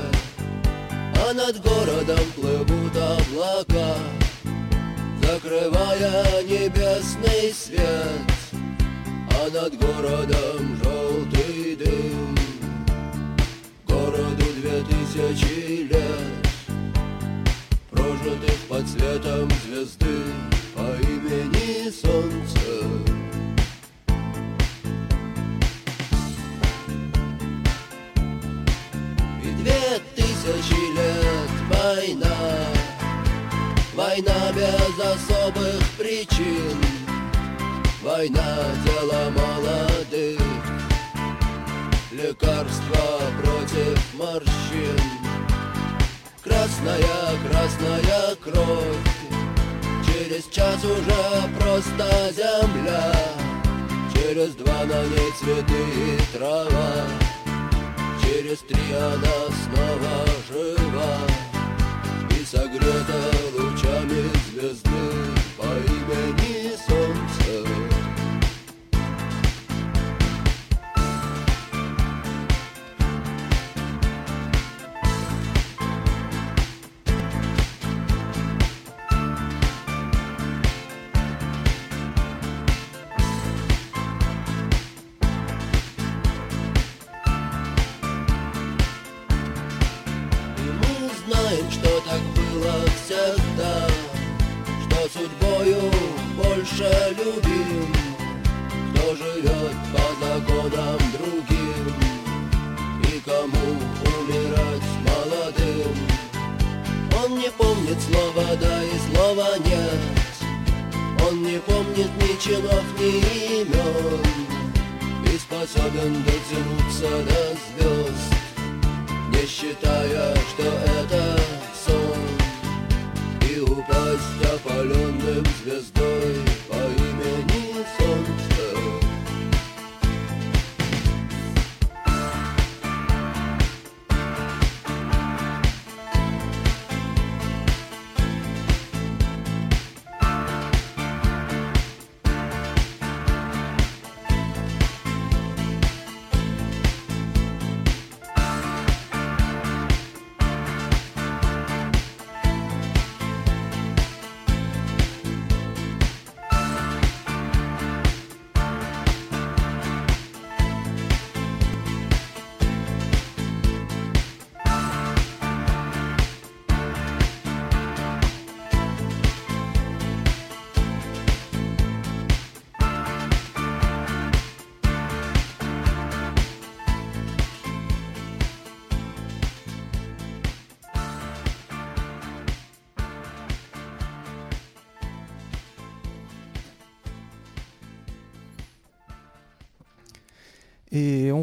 А 1.28 1.34
над 1.34 1.62
городом 1.62 2.26
плывут 2.36 2.96
облака 2.96 3.96
Закрывая 5.22 6.44
небесный 6.44 7.54
свет. 7.54 7.82
А 9.30 9.50
над 9.54 9.78
городом 9.78 10.78
желтый 10.84 11.76
дым. 11.76 12.38
Городу 13.88 14.46
две 14.58 14.82
тысячи 14.82 15.63
под 18.74 18.90
светом 18.90 19.48
звезды 19.68 20.24
По 20.74 20.82
имени 20.82 21.92
Солнце. 21.92 22.88
И 29.44 29.52
две 29.62 30.00
тысячи 30.16 30.82
лет 30.98 31.52
война 31.70 32.36
Война 33.94 34.52
без 34.56 35.00
особых 35.00 35.84
причин. 36.00 36.76
Война 38.02 38.58
дело 38.86 39.30
молодых 39.30 40.42
Лекарства 42.12 43.22
против 43.40 44.14
морщин 44.16 45.23
Красная, 46.84 47.38
красная 47.50 48.36
кровь. 48.44 48.98
Через 50.06 50.48
час 50.48 50.84
уже 50.84 51.58
просто 51.58 52.34
земля. 52.34 53.14
Через 54.14 54.54
два 54.56 54.84
на 54.84 55.04
ней 55.06 55.32
цветы 55.40 55.82
и 55.96 56.38
трава. 56.38 57.08
Через 58.22 58.60
три 58.60 58.94
она 58.94 59.48
снова 59.64 60.26
жива 60.50 61.53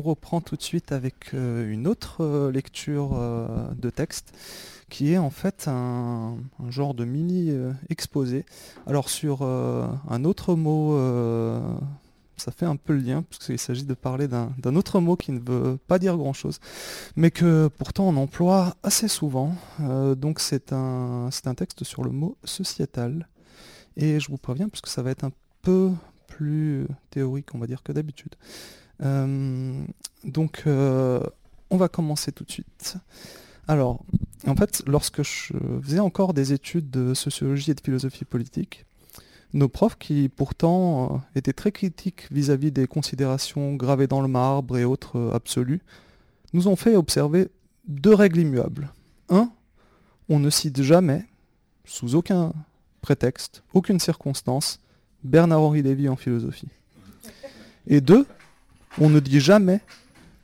on 0.01 0.03
reprend 0.03 0.41
tout 0.41 0.57
de 0.57 0.63
suite 0.63 0.93
avec 0.93 1.35
euh, 1.35 1.71
une 1.71 1.87
autre 1.87 2.25
euh, 2.25 2.51
lecture 2.51 3.11
euh, 3.13 3.47
de 3.75 3.91
texte 3.91 4.33
qui 4.89 5.13
est 5.13 5.19
en 5.19 5.29
fait 5.31 5.69
un, 5.69 6.39
genre 6.69 6.95
de 6.95 7.05
mini 7.05 7.53
exposé. 7.91 8.45
Alors 8.89 9.09
sur 9.09 9.43
un 9.45 10.25
autre 10.25 10.57
mot, 10.57 10.99
ça 12.37 12.51
fait 12.51 12.67
un 12.67 12.75
peu 12.75 12.95
le 12.95 12.99
lien, 12.99 13.23
puisqu'il 13.23 13.61
s'agit 13.61 13.85
de 13.85 13.95
parler 13.95 14.27
d'un 14.27 14.75
autre 14.75 14.99
mot 14.99 15.15
qui 15.15 15.31
ne 15.31 15.39
veut 15.39 15.79
pas 15.87 16.01
dire 16.01 16.17
grand-chose, 16.17 16.59
mais 17.15 17.31
que 17.31 17.71
pourtant 17.79 18.09
on 18.09 18.17
emploie 18.17 18.75
assez 18.83 19.07
souvent. 19.07 19.55
Donc 19.79 20.41
c'est 20.41 20.73
un, 20.73 21.29
c'est 21.31 21.47
un 21.47 21.55
texte 21.55 21.85
sur 21.85 22.03
le 22.03 22.11
mot 22.11 22.37
sociétal. 22.43 23.29
Et 23.97 24.19
je 24.19 24.29
vous 24.29 24.39
préviens, 24.39 24.69
puisque 24.69 24.89
ça 24.89 25.03
va 25.03 25.13
être 25.13 25.23
un 25.23 25.33
peu 25.63 25.93
plus 26.27 26.89
théorique, 27.11 27.55
on 27.55 27.59
va 27.59 27.69
dire, 27.69 27.85
que 27.85 27.93
d'habitude. 27.93 28.35
Euh, 29.03 29.85
donc, 30.25 30.65
euh, 30.67 31.21
on 31.71 31.77
va 31.77 31.89
commencer 31.89 32.33
tout 32.33 32.45
de 32.45 32.51
suite. 32.51 32.97
Alors, 33.69 34.05
en 34.47 34.57
fait, 34.57 34.83
lorsque 34.87 35.23
je 35.23 35.55
faisais 35.83 36.01
encore 36.01 36.35
des 36.35 36.53
études 36.53 36.91
de 36.91 37.15
sociologie 37.15 37.71
et 37.71 37.75
de 37.75 37.81
philosophie 37.81 38.25
politique, 38.25 38.85
nos 39.53 39.69
profs, 39.69 39.97
qui 39.99 40.29
pourtant 40.29 41.15
euh, 41.15 41.39
étaient 41.39 41.53
très 41.53 41.73
critiques 41.73 42.27
vis-à-vis 42.31 42.71
des 42.71 42.87
considérations 42.87 43.75
gravées 43.75 44.07
dans 44.07 44.21
le 44.21 44.29
marbre 44.29 44.79
et 44.79 44.85
autres 44.85 45.31
absolues, 45.35 45.81
nous 46.53 46.69
ont 46.69 46.77
fait 46.77 46.97
observer 46.97 47.49
deux 47.87 48.15
règles 48.15 48.41
immuables. 48.41 48.93
Un, 49.29 49.51
on 50.29 50.39
ne 50.39 50.51
cite 50.51 50.83
jamais, 50.83 51.25
sous 51.85 52.15
aucun 52.15 52.53
prétexte, 53.01 53.63
aucune 53.73 53.99
circonstance, 53.99 54.81
Bernard-Henri 55.25 55.83
Lévy 55.83 56.09
en 56.09 56.17
philosophie. 56.17 56.69
Et 57.87 58.01
deux, 58.01 58.27
on 58.99 59.11
ne 59.11 59.21
dit 59.21 59.41
jamais 59.41 59.81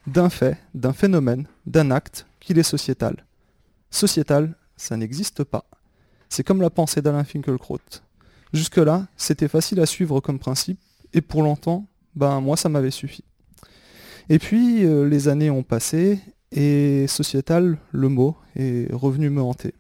d'un 0.07 0.31
fait, 0.31 0.59
d'un 0.75 0.93
phénomène, 0.93 1.47
d'un 1.67 1.91
acte 1.91 2.27
qu'il 2.41 2.59
est 2.59 2.63
sociétal. 2.63 3.25
Sociétal, 3.91 4.55
ça 4.77 4.97
n'existe 4.97 5.45
pas. 5.45 5.65
C'est 6.29 6.45
comme 6.45 6.61
la 6.61 6.71
pensée 6.71 7.03
d'Alain 7.03 7.25
Finkielkraut. 7.25 7.79
Jusque-là, 8.53 9.07
c'était 9.17 9.49
facile 9.49 9.81
à 9.81 9.87
suivre 9.87 10.21
comme 10.21 10.39
principe, 10.39 10.79
et 11.13 11.21
pour 11.21 11.43
longtemps, 11.43 11.87
ben 12.15 12.41
moi 12.41 12.57
ça 12.57 12.69
m'avait 12.69 12.91
suffi. 12.91 13.25
Et 14.29 14.39
puis 14.39 14.85
euh, 14.85 15.09
les 15.09 15.29
années 15.29 15.51
ont 15.51 15.63
passé, 15.63 16.21
et 16.53 17.07
sociétal, 17.09 17.79
le 17.93 18.09
mot, 18.09 18.37
est 18.55 18.93
revenu 18.93 19.31
me 19.31 19.43
hanter. 19.43 19.75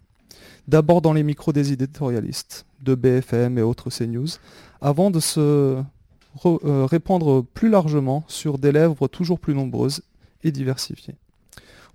D'abord 0.68 1.00
dans 1.00 1.12
les 1.12 1.22
micros 1.22 1.52
des 1.52 1.72
éditorialistes, 1.72 2.66
de 2.82 2.94
BFM 2.94 3.58
et 3.58 3.62
autres 3.62 3.90
CNews, 3.90 4.28
avant 4.80 5.10
de 5.10 5.20
se 5.20 5.80
euh, 6.44 6.86
répandre 6.86 7.44
plus 7.44 7.68
largement 7.68 8.24
sur 8.28 8.58
des 8.58 8.72
lèvres 8.72 9.08
toujours 9.08 9.40
plus 9.40 9.54
nombreuses 9.54 10.02
et 10.44 10.50
diversifiées. 10.50 11.16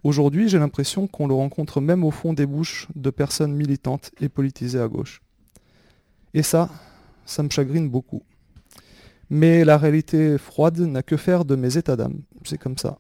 Aujourd'hui, 0.04 0.50
j'ai 0.50 0.58
l'impression 0.58 1.08
qu'on 1.08 1.28
le 1.28 1.36
rencontre 1.36 1.80
même 1.80 2.04
au 2.04 2.12
fond 2.12 2.34
des 2.34 2.48
bouches 2.48 2.88
de 2.96 3.12
personnes 3.12 3.54
militantes 3.54 4.12
et 4.20 4.30
politisées 4.30 4.80
à 4.80 4.88
gauche. 4.88 5.22
Et 6.34 6.42
ça, 6.42 6.70
ça 7.26 7.44
me 7.44 7.50
chagrine 7.50 7.90
beaucoup. 7.90 8.24
Mais 9.30 9.64
la 9.64 9.78
réalité 9.78 10.38
froide 10.38 10.80
n'a 10.80 11.04
que 11.04 11.18
faire 11.18 11.46
de 11.46 11.56
mes 11.56 11.78
états 11.78 11.96
d'âme, 11.96 12.22
c'est 12.44 12.58
comme 12.58 12.78
ça. 12.78 12.98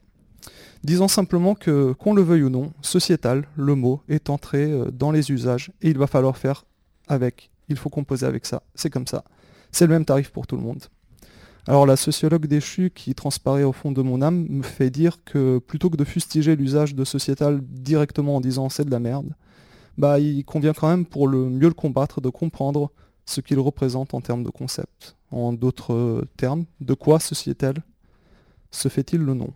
Disons 0.84 1.08
simplement 1.08 1.56
que, 1.56 1.93
qu'on 1.93 2.13
le 2.13 2.21
veuille 2.21 2.43
ou 2.43 2.49
non, 2.49 2.71
sociétal, 2.82 3.45
le 3.56 3.75
mot, 3.75 4.01
est 4.08 4.30
entré 4.30 4.71
euh, 4.71 4.89
dans 4.91 5.12
les 5.12 5.32
usages 5.32 5.71
et 5.82 5.89
il 5.89 5.97
va 5.97 6.08
falloir 6.08 6.38
faire 6.38 6.65
avec. 7.08 7.51
Il 7.67 7.77
faut 7.77 7.89
composer 7.89 8.25
avec 8.25 8.45
ça, 8.45 8.63
c'est 8.75 8.89
comme 8.89 9.08
ça. 9.08 9.23
C'est 9.71 9.86
le 9.86 9.93
même 9.93 10.06
tarif 10.06 10.32
pour 10.32 10.47
tout 10.47 10.56
le 10.56 10.63
monde. 10.63 10.84
Alors 11.67 11.86
la 11.86 11.95
sociologue 11.95 12.47
déchue 12.47 12.89
qui 12.89 13.13
transparaît 13.13 13.63
au 13.63 13.71
fond 13.71 13.91
de 13.91 14.02
mon 14.02 14.21
âme 14.21 14.47
me 14.50 14.63
fait 14.63 14.89
dire 14.89 15.24
que 15.24 15.60
plutôt 15.60 15.91
que 15.91 15.97
de 15.97 16.04
fustiger 16.04 16.56
l'usage 16.56 16.95
de 16.95 17.04
sociétal 17.04 17.62
directement 17.62 18.38
en 18.38 18.41
disant 18.41 18.69
c'est 18.69 18.86
de 18.86 18.89
la 18.89 19.00
merde, 19.00 19.36
bah 19.97 20.19
il 20.19 20.43
convient 20.43 20.74
quand 20.74 20.89
même 20.89 21.06
pour 21.06 21.28
le 21.28 21.50
mieux 21.50 21.67
le 21.67 21.74
combattre 21.76 22.19
de 22.19 22.30
comprendre 22.30 22.91
ce 23.26 23.41
qu'il 23.41 23.60
représente 23.60 24.15
en 24.15 24.21
termes 24.21 24.43
de 24.43 24.50
concept. 24.50 25.15
En 25.30 25.54
d'autres 25.54 26.26
termes, 26.36 26.65
de 26.80 26.95
quoi 26.95 27.19
sociétal 27.19 27.76
se 28.71 28.89
fait-il 28.89 29.21
le 29.21 29.36
nom? 29.36 29.54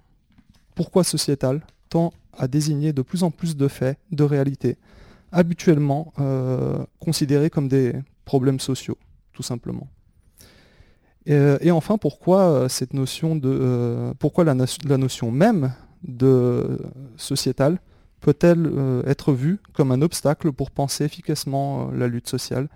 Pourquoi 0.76 1.04
sociétal 1.04 1.66
tend 1.90 2.14
à 2.38 2.48
désigner 2.48 2.94
de 2.94 3.02
plus 3.02 3.24
en 3.24 3.32
plus 3.32 3.58
de 3.58 3.68
faits, 3.68 3.98
de 4.12 4.24
réalités, 4.24 4.78
habituellement 5.32 6.14
euh, 6.20 6.86
considérés 7.00 7.50
comme 7.50 7.68
des 7.68 7.94
problèmes 8.26 8.60
sociaux, 8.60 8.98
tout 9.34 9.44
simplement? 9.44 9.88
Et, 11.26 11.34
euh, 11.34 11.58
et 11.62 11.72
enfin, 11.72 11.98
pourquoi 11.98 12.42
euh, 12.42 12.70
cette 12.70 12.94
notion 12.94 13.36
de, 13.36 13.50
euh, 13.50 14.14
pourquoi 14.20 14.44
la, 14.44 14.54
no- 14.54 14.66
la 14.88 14.98
notion 14.98 15.32
même 15.32 15.74
de 16.04 16.80
sociétal 17.18 17.80
peut-elle 18.22 18.72
être 19.06 19.34
vue 19.34 19.60
comme 19.74 19.92
un 19.92 20.02
obstacle 20.02 20.52
pour 20.52 20.72
penser 20.72 21.04
efficacement 21.04 21.92
la 21.92 22.08
lutte 22.08 22.28
sociale? 22.28 22.70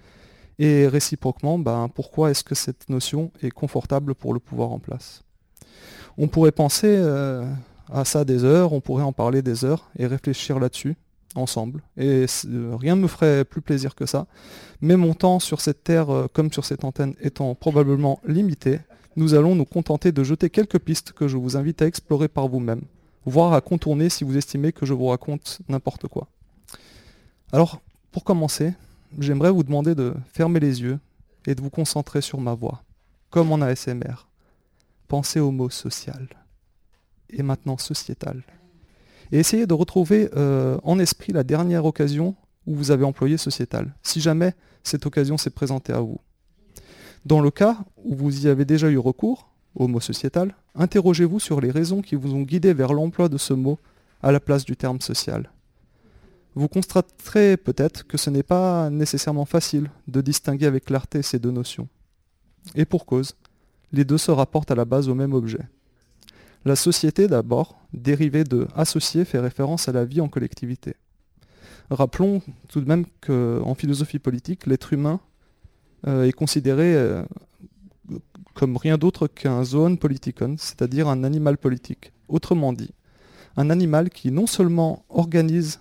Et 0.59 0.87
réciproquement, 0.87 1.57
ben, 1.57 1.89
pourquoi 1.93 2.29
est-ce 2.31 2.43
que 2.43 2.53
cette 2.55 2.89
notion 2.89 3.31
est 3.41 3.49
confortable 3.49 4.13
pour 4.13 4.33
le 4.33 4.39
pouvoir 4.39 4.71
en 4.71 4.79
place? 4.79 5.23
On 6.17 6.27
pourrait 6.27 6.51
penser 6.51 6.97
à 7.91 8.05
ça 8.05 8.25
des 8.25 8.43
heures, 8.43 8.73
on 8.73 8.81
pourrait 8.81 9.03
en 9.03 9.13
parler 9.13 9.41
des 9.41 9.65
heures 9.65 9.89
et 9.97 10.05
réfléchir 10.05 10.59
là-dessus 10.59 10.95
ensemble. 11.35 11.81
Et 11.97 12.25
euh, 12.45 12.75
rien 12.75 12.95
ne 12.95 13.01
me 13.01 13.07
ferait 13.07 13.45
plus 13.45 13.61
plaisir 13.61 13.95
que 13.95 14.05
ça. 14.05 14.27
Mais 14.81 14.97
mon 14.97 15.13
temps 15.13 15.39
sur 15.39 15.61
cette 15.61 15.83
terre, 15.83 16.09
euh, 16.09 16.27
comme 16.31 16.51
sur 16.51 16.65
cette 16.65 16.83
antenne, 16.83 17.15
étant 17.21 17.55
probablement 17.55 18.19
limité, 18.25 18.79
nous 19.15 19.33
allons 19.33 19.55
nous 19.55 19.65
contenter 19.65 20.11
de 20.11 20.23
jeter 20.23 20.49
quelques 20.49 20.79
pistes 20.79 21.11
que 21.11 21.27
je 21.27 21.37
vous 21.37 21.57
invite 21.57 21.81
à 21.81 21.87
explorer 21.87 22.27
par 22.27 22.47
vous-même, 22.47 22.81
voire 23.25 23.53
à 23.53 23.61
contourner 23.61 24.09
si 24.09 24.23
vous 24.23 24.37
estimez 24.37 24.71
que 24.71 24.85
je 24.85 24.93
vous 24.93 25.07
raconte 25.07 25.59
n'importe 25.67 26.07
quoi. 26.07 26.27
Alors, 27.51 27.81
pour 28.11 28.23
commencer, 28.23 28.73
j'aimerais 29.17 29.51
vous 29.51 29.63
demander 29.63 29.95
de 29.95 30.13
fermer 30.31 30.59
les 30.59 30.81
yeux 30.81 30.99
et 31.47 31.55
de 31.55 31.61
vous 31.61 31.69
concentrer 31.69 32.21
sur 32.21 32.39
ma 32.39 32.53
voix, 32.53 32.83
comme 33.29 33.51
en 33.51 33.61
ASMR. 33.61 34.27
Pensez 35.07 35.39
au 35.39 35.51
mot 35.51 35.69
social 35.69 36.27
et 37.29 37.43
maintenant 37.43 37.77
sociétal. 37.77 38.43
Et 39.31 39.39
essayez 39.39 39.67
de 39.67 39.73
retrouver 39.73 40.29
euh, 40.35 40.77
en 40.83 40.99
esprit 40.99 41.33
la 41.33 41.43
dernière 41.43 41.85
occasion 41.85 42.35
où 42.65 42.75
vous 42.75 42.91
avez 42.91 43.03
employé 43.03 43.37
sociétal, 43.37 43.95
si 44.03 44.21
jamais 44.21 44.53
cette 44.83 45.05
occasion 45.05 45.37
s'est 45.37 45.49
présentée 45.49 45.93
à 45.93 45.99
vous. 45.99 46.19
Dans 47.25 47.41
le 47.41 47.51
cas 47.51 47.77
où 48.03 48.15
vous 48.15 48.45
y 48.45 48.49
avez 48.49 48.65
déjà 48.65 48.89
eu 48.89 48.97
recours, 48.97 49.49
au 49.75 49.87
mot 49.87 49.99
sociétal, 49.99 50.55
interrogez-vous 50.75 51.39
sur 51.39 51.61
les 51.61 51.71
raisons 51.71 52.01
qui 52.01 52.15
vous 52.15 52.33
ont 52.33 52.41
guidé 52.41 52.73
vers 52.73 52.93
l'emploi 52.93 53.29
de 53.29 53.37
ce 53.37 53.53
mot 53.53 53.79
à 54.21 54.31
la 54.31 54.39
place 54.39 54.65
du 54.65 54.75
terme 54.75 54.99
social. 54.99 55.51
Vous 56.55 56.67
constaterez 56.67 57.57
peut-être 57.57 58.07
que 58.07 58.17
ce 58.17 58.29
n'est 58.29 58.43
pas 58.43 58.89
nécessairement 58.89 59.45
facile 59.45 59.89
de 60.07 60.21
distinguer 60.21 60.65
avec 60.65 60.85
clarté 60.85 61.21
ces 61.21 61.39
deux 61.39 61.51
notions. 61.51 61.87
Et 62.75 62.85
pour 62.85 63.05
cause, 63.05 63.35
les 63.91 64.03
deux 64.03 64.17
se 64.17 64.31
rapportent 64.31 64.71
à 64.71 64.75
la 64.75 64.85
base 64.85 65.07
au 65.07 65.15
même 65.15 65.33
objet. 65.33 65.61
La 66.65 66.75
société 66.75 67.27
d'abord, 67.27 67.79
dérivée 67.93 68.43
de 68.43 68.67
associer, 68.75 69.25
fait 69.25 69.39
référence 69.39 69.87
à 69.87 69.91
la 69.91 70.05
vie 70.05 70.21
en 70.21 70.27
collectivité. 70.27 70.95
Rappelons 71.89 72.41
tout 72.67 72.81
de 72.81 72.87
même 72.87 73.05
qu'en 73.21 73.73
philosophie 73.75 74.19
politique, 74.19 74.67
l'être 74.67 74.93
humain 74.93 75.19
euh, 76.07 76.25
est 76.25 76.33
considéré 76.33 76.93
euh, 76.95 77.23
comme 78.53 78.77
rien 78.77 78.97
d'autre 78.97 79.27
qu'un 79.27 79.63
zoon 79.63 79.95
politikon, 79.95 80.55
c'est-à-dire 80.57 81.07
un 81.07 81.23
animal 81.23 81.57
politique. 81.57 82.11
Autrement 82.27 82.73
dit, 82.73 82.91
un 83.57 83.69
animal 83.69 84.09
qui 84.09 84.31
non 84.31 84.45
seulement 84.45 85.05
organise 85.09 85.79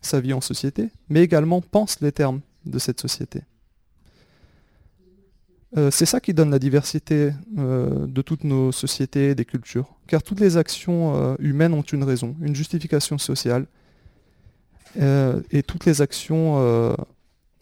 sa 0.00 0.20
vie 0.20 0.32
en 0.32 0.40
société, 0.40 0.90
mais 1.08 1.22
également 1.22 1.60
pense 1.60 2.00
les 2.00 2.12
termes 2.12 2.40
de 2.66 2.78
cette 2.78 3.00
société. 3.00 3.42
Euh, 5.76 5.90
c'est 5.90 6.06
ça 6.06 6.20
qui 6.20 6.34
donne 6.34 6.50
la 6.50 6.58
diversité 6.58 7.32
euh, 7.56 8.06
de 8.06 8.22
toutes 8.22 8.44
nos 8.44 8.72
sociétés 8.72 9.30
et 9.30 9.34
des 9.34 9.46
cultures, 9.46 9.94
car 10.06 10.22
toutes 10.22 10.40
les 10.40 10.56
actions 10.58 11.16
euh, 11.16 11.34
humaines 11.38 11.72
ont 11.72 11.82
une 11.82 12.04
raison, 12.04 12.36
une 12.40 12.54
justification 12.54 13.18
sociale, 13.18 13.66
et 14.94 15.62
toutes 15.62 15.86
les 15.86 16.02
actions 16.02 16.56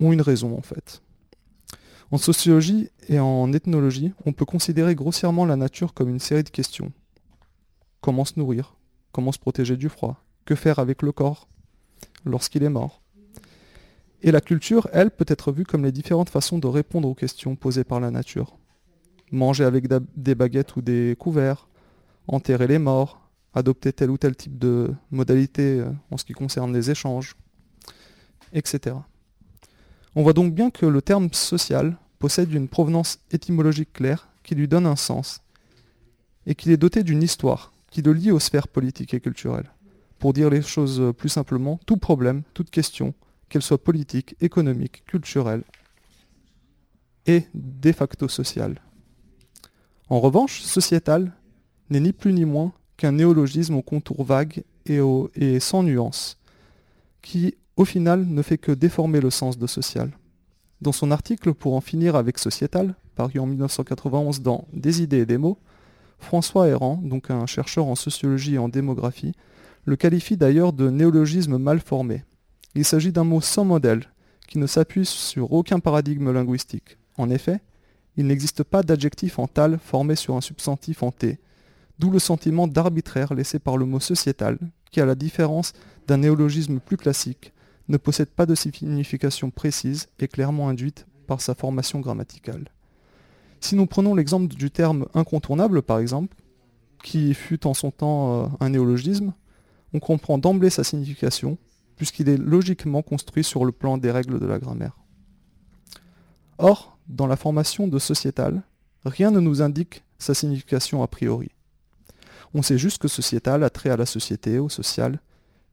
ont 0.01 0.13
une 0.13 0.21
raison 0.21 0.59
en 0.59 0.63
fait. 0.63 1.01
En 2.11 2.19
sociologie 2.19 2.91
et 3.09 3.21
en 3.21 3.53
ethnologie, 3.53 4.13
on 4.27 4.33
peut 4.33 4.45
considérer 4.45 4.97
grossièrement 4.97 5.45
la 5.45 5.55
nature 5.55 5.95
comme 5.95 6.09
une 6.09 6.19
série 6.19 6.43
de 6.43 6.49
questions. 6.49 6.91
Comment 8.01 8.25
se 8.25 8.33
nourrir? 8.37 8.75
Comment 9.13 9.31
se 9.31 9.39
protéger 9.39 9.77
du 9.77 9.89
froid? 9.89 10.21
Que 10.45 10.57
faire 10.57 10.81
avec 10.81 11.03
le 11.03 11.13
corps? 11.13 11.47
Lorsqu'il 12.25 12.65
est 12.65 12.69
mort? 12.69 13.00
Et 14.23 14.31
la 14.31 14.41
culture, 14.41 14.89
elle, 14.93 15.11
peut 15.11 15.25
être 15.29 15.53
vue 15.53 15.65
comme 15.65 15.85
les 15.85 15.93
différentes 15.93 16.29
façons 16.29 16.59
de 16.59 16.67
répondre 16.67 17.09
aux 17.09 17.15
questions 17.15 17.57
posées 17.57 17.85
par 17.85 18.01
la 18.01 18.11
nature. 18.11 18.59
Manger 19.33 19.65
avec 19.65 19.87
des 20.17 20.35
baguettes 20.35 20.77
ou 20.77 20.83
des 20.83 21.17
couverts, 21.19 21.69
enterrer 22.27 22.67
les 22.67 22.79
morts, 22.79 23.31
adopter 23.55 23.93
tel 23.93 24.11
ou 24.11 24.19
tel 24.19 24.37
type 24.37 24.59
de 24.59 24.93
modalité 25.11 25.81
euh, 25.81 25.91
en 26.11 26.17
ce 26.17 26.25
qui 26.25 26.33
concerne 26.33 26.73
les 26.73 26.91
échanges, 26.91 27.35
etc. 28.53 28.97
On 30.15 30.23
voit 30.23 30.33
donc 30.33 30.55
bien 30.55 30.71
que 30.71 30.87
le 30.87 31.03
terme 31.03 31.33
social 31.33 31.97
possède 32.19 32.53
une 32.53 32.69
provenance 32.69 33.21
étymologique 33.31 33.93
claire 33.93 34.29
qui 34.43 34.55
lui 34.55 34.69
donne 34.69 34.87
un 34.87 34.97
sens 34.97 35.41
et 36.47 36.55
qu'il 36.55 36.73
est 36.73 36.77
doté 36.77 37.03
d'une 37.03 37.23
histoire 37.23 37.73
qui 37.91 38.03
le 38.03 38.13
lie 38.13 38.31
aux 38.31 38.39
sphères 38.41 38.69
politiques 38.69 39.15
et 39.15 39.21
culturelles. 39.21 39.71
Pour 40.19 40.33
dire 40.33 40.51
les 40.51 40.63
choses 40.63 41.13
plus 41.17 41.29
simplement, 41.29 41.81
tout 41.87 41.97
problème, 41.97 42.43
toute 42.55 42.71
question, 42.71 43.15
qu'elle 43.51 43.63
soit 43.63 43.83
politique, 43.83 44.35
économique, 44.41 45.05
culturelle, 45.05 45.65
est 47.27 47.49
de 47.55 47.93
facto 47.93 48.29
sociale. 48.29 48.81
En 50.09 50.21
revanche, 50.21 50.63
sociétal 50.63 51.33
n'est 51.91 52.01
ni 52.01 52.13
plus 52.13 52.33
ni 52.33 52.45
moins 52.45 52.73
qu'un 52.97 53.13
néologisme 53.13 53.75
au 53.75 53.83
contour 53.83 54.25
vague 54.25 54.65
et, 54.87 55.01
au- 55.01 55.31
et 55.35 55.61
sans 55.61 55.83
nuance, 55.83 56.39
qui 57.23 57.55
au 57.77 57.85
final 57.85 58.25
ne 58.27 58.43
fait 58.43 58.59
que 58.59 58.73
déformer 58.73 59.21
le 59.21 59.31
sens 59.31 59.59
de 59.59 59.67
social. 59.67 60.11
Dans 60.81 60.93
son 60.93 61.11
article 61.11 61.53
Pour 61.53 61.75
en 61.75 61.81
finir 61.81 62.17
avec 62.17 62.39
sociétal, 62.39 62.95
paru 63.15 63.39
en 63.39 63.47
1991 63.47 64.41
dans 64.41 64.67
Des 64.73 65.03
idées 65.03 65.19
et 65.19 65.27
des 65.27 65.39
mots, 65.39 65.59
François 66.19 66.69
Errand, 66.69 67.01
donc 67.03 67.31
un 67.31 67.47
chercheur 67.47 67.87
en 67.87 67.95
sociologie 67.95 68.55
et 68.55 68.59
en 68.59 68.69
démographie, 68.69 69.33
le 69.85 69.97
qualifie 69.97 70.37
d'ailleurs 70.37 70.73
de 70.73 70.91
néologisme 70.91 71.57
mal 71.59 71.81
formé. 71.81 72.25
Il 72.75 72.85
s'agit 72.85 73.13
d'un 73.13 73.25
mot 73.25 73.41
sans 73.41 73.65
modèle, 73.65 74.05
qui 74.47 74.59
ne 74.59 74.67
s'appuie 74.67 75.07
sur 75.07 75.53
aucun 75.53 75.81
paradigme 75.81 76.33
linguistique. 76.33 76.99
En 77.17 77.31
effet, 77.31 77.61
il 78.17 78.27
n'existe 78.27 78.63
pas 78.63 78.83
d'adjectif 78.83 79.39
en 79.39 79.47
tal 79.47 79.79
formé 79.79 80.17
sur 80.17 80.37
un 80.37 80.41
substantif 80.41 81.03
en 81.03 81.11
t, 81.11 81.39
d'où 81.99 82.11
le 82.11 82.19
sentiment 82.19 82.67
d'arbitraire 82.67 83.35
laissé 83.35 83.59
par 83.59 83.77
le 83.77 83.87
mot 83.87 84.01
sociétal, 84.01 84.59
qui 84.91 85.01
à 85.01 85.07
la 85.07 85.15
différence 85.15 85.73
d'un 86.07 86.19
néologisme 86.19 86.81
plus 86.81 86.97
classique, 86.97 87.53
ne 87.89 87.97
possède 87.97 88.29
pas 88.29 88.47
de 88.47 88.55
signification 88.55 89.51
précise 89.51 90.09
et 90.19 90.29
clairement 90.29 90.69
induite 90.69 91.07
par 91.27 91.41
sa 91.41 91.55
formation 91.55 92.01
grammaticale. 92.01 92.71
Si 93.61 93.75
nous 93.77 93.87
prenons 93.87 94.15
l'exemple 94.15 94.55
du 94.55 94.71
terme 94.71 95.07
incontournable 95.15 95.83
par 95.83 95.99
exemple, 95.99 96.37
qui 97.03 97.35
fut 97.35 97.67
en 97.67 97.75
son 97.75 97.91
temps 97.91 98.45
euh, 98.45 98.47
un 98.61 98.71
néologisme, 98.71 99.33
on 99.93 99.99
comprend 99.99 100.39
d'emblée 100.39 100.71
sa 100.71 100.85
signification, 100.85 101.59
puisqu'il 102.01 102.31
est 102.31 102.39
logiquement 102.39 103.03
construit 103.03 103.45
sur 103.45 103.67
le 103.67 103.73
plan 103.73 103.99
des 103.99 104.11
règles 104.11 104.41
de 104.41 104.47
la 104.47 104.59
grammaire. 104.59 104.97
Or, 106.57 106.97
dans 107.09 107.27
la 107.27 107.37
formation 107.37 107.89
de 107.89 107.99
sociétal, 107.99 108.63
rien 109.05 109.31
ne 109.31 109.39
nous 109.39 109.61
indique 109.61 110.03
sa 110.19 110.33
signification 110.33 111.03
a 111.03 111.09
priori. 111.09 111.51
On 112.55 112.63
sait 112.63 112.79
juste 112.79 113.03
que 113.03 113.07
sociétal 113.07 113.63
a 113.65 113.69
trait 113.69 113.91
à 113.91 113.99
la 113.99 114.07
société, 114.07 114.59
au 114.59 114.71
social, 114.71 115.21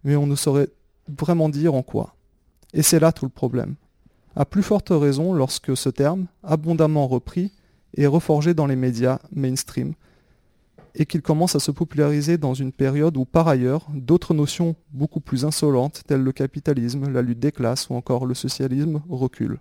mais 0.03 0.17
on 0.17 0.27
ne 0.27 0.35
saurait 0.35 0.67
vraiment 1.07 1.47
dire 1.47 1.73
en 1.73 1.81
quoi. 1.81 2.13
Et 2.73 2.81
c'est 2.81 2.99
là 2.99 3.13
tout 3.13 3.23
le 3.23 3.31
problème. 3.31 3.75
À 4.35 4.43
plus 4.43 4.63
forte 4.63 4.89
raison 4.89 5.31
lorsque 5.31 5.77
ce 5.77 5.87
terme, 5.87 6.25
abondamment 6.43 7.07
repris, 7.07 7.53
est 7.95 8.05
reforgé 8.05 8.53
dans 8.53 8.67
les 8.67 8.75
médias 8.75 9.19
mainstream, 9.31 9.93
et 10.99 11.05
qu'il 11.05 11.21
commence 11.21 11.55
à 11.55 11.59
se 11.59 11.69
populariser 11.69 12.37
dans 12.37 12.55
une 12.55 12.71
période 12.71 13.17
où 13.17 13.23
par 13.23 13.47
ailleurs 13.47 13.87
d'autres 13.93 14.33
notions 14.33 14.75
beaucoup 14.91 15.19
plus 15.19 15.45
insolentes 15.45 16.01
telles 16.07 16.23
le 16.23 16.31
capitalisme, 16.31 17.09
la 17.09 17.21
lutte 17.21 17.39
des 17.39 17.51
classes 17.51 17.89
ou 17.89 17.93
encore 17.93 18.25
le 18.25 18.33
socialisme 18.33 19.01
reculent. 19.07 19.59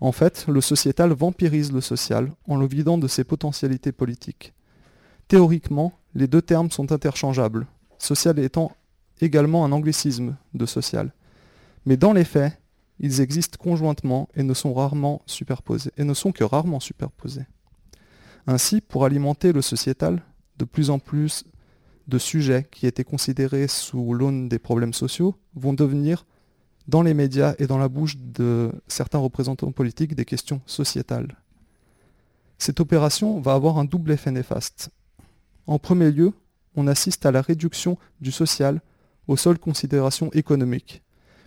En 0.00 0.12
fait, 0.12 0.46
le 0.48 0.60
sociétal 0.60 1.12
vampirise 1.12 1.72
le 1.72 1.80
social 1.80 2.30
en 2.46 2.56
le 2.56 2.66
vidant 2.66 2.96
de 2.96 3.08
ses 3.08 3.24
potentialités 3.24 3.92
politiques. 3.92 4.54
Théoriquement, 5.26 5.92
les 6.14 6.28
deux 6.28 6.42
termes 6.42 6.70
sont 6.70 6.92
interchangeables, 6.92 7.66
social 7.98 8.38
étant 8.38 8.72
également 9.20 9.64
un 9.64 9.72
anglicisme 9.72 10.36
de 10.54 10.64
social. 10.64 11.12
Mais 11.86 11.96
dans 11.96 12.12
les 12.12 12.24
faits, 12.24 12.56
ils 13.00 13.20
existent 13.20 13.58
conjointement 13.60 14.28
et 14.36 14.44
ne 14.44 14.54
sont 14.54 14.74
rarement 14.74 15.22
et 15.96 16.04
ne 16.04 16.14
sont 16.14 16.32
que 16.32 16.44
rarement 16.44 16.80
superposés. 16.80 17.46
Ainsi, 18.46 18.80
pour 18.80 19.04
alimenter 19.04 19.52
le 19.52 19.62
sociétal, 19.62 20.22
de 20.58 20.64
plus 20.64 20.90
en 20.90 20.98
plus 20.98 21.44
de 22.08 22.18
sujets 22.18 22.66
qui 22.70 22.86
étaient 22.86 23.04
considérés 23.04 23.68
sous 23.68 24.12
l'aune 24.12 24.48
des 24.48 24.58
problèmes 24.58 24.92
sociaux 24.92 25.34
vont 25.54 25.72
devenir, 25.72 26.26
dans 26.88 27.02
les 27.02 27.14
médias 27.14 27.54
et 27.58 27.66
dans 27.66 27.78
la 27.78 27.88
bouche 27.88 28.16
de 28.16 28.72
certains 28.88 29.18
représentants 29.18 29.70
politiques, 29.70 30.14
des 30.14 30.24
questions 30.24 30.60
sociétales. 30.66 31.36
Cette 32.58 32.80
opération 32.80 33.40
va 33.40 33.54
avoir 33.54 33.78
un 33.78 33.84
double 33.84 34.10
effet 34.10 34.32
néfaste. 34.32 34.90
En 35.66 35.78
premier 35.78 36.10
lieu, 36.10 36.32
on 36.74 36.88
assiste 36.88 37.24
à 37.26 37.30
la 37.30 37.42
réduction 37.42 37.96
du 38.20 38.32
social 38.32 38.80
aux 39.28 39.36
seules 39.36 39.58
considérations 39.58 40.30
économiques, 40.32 41.02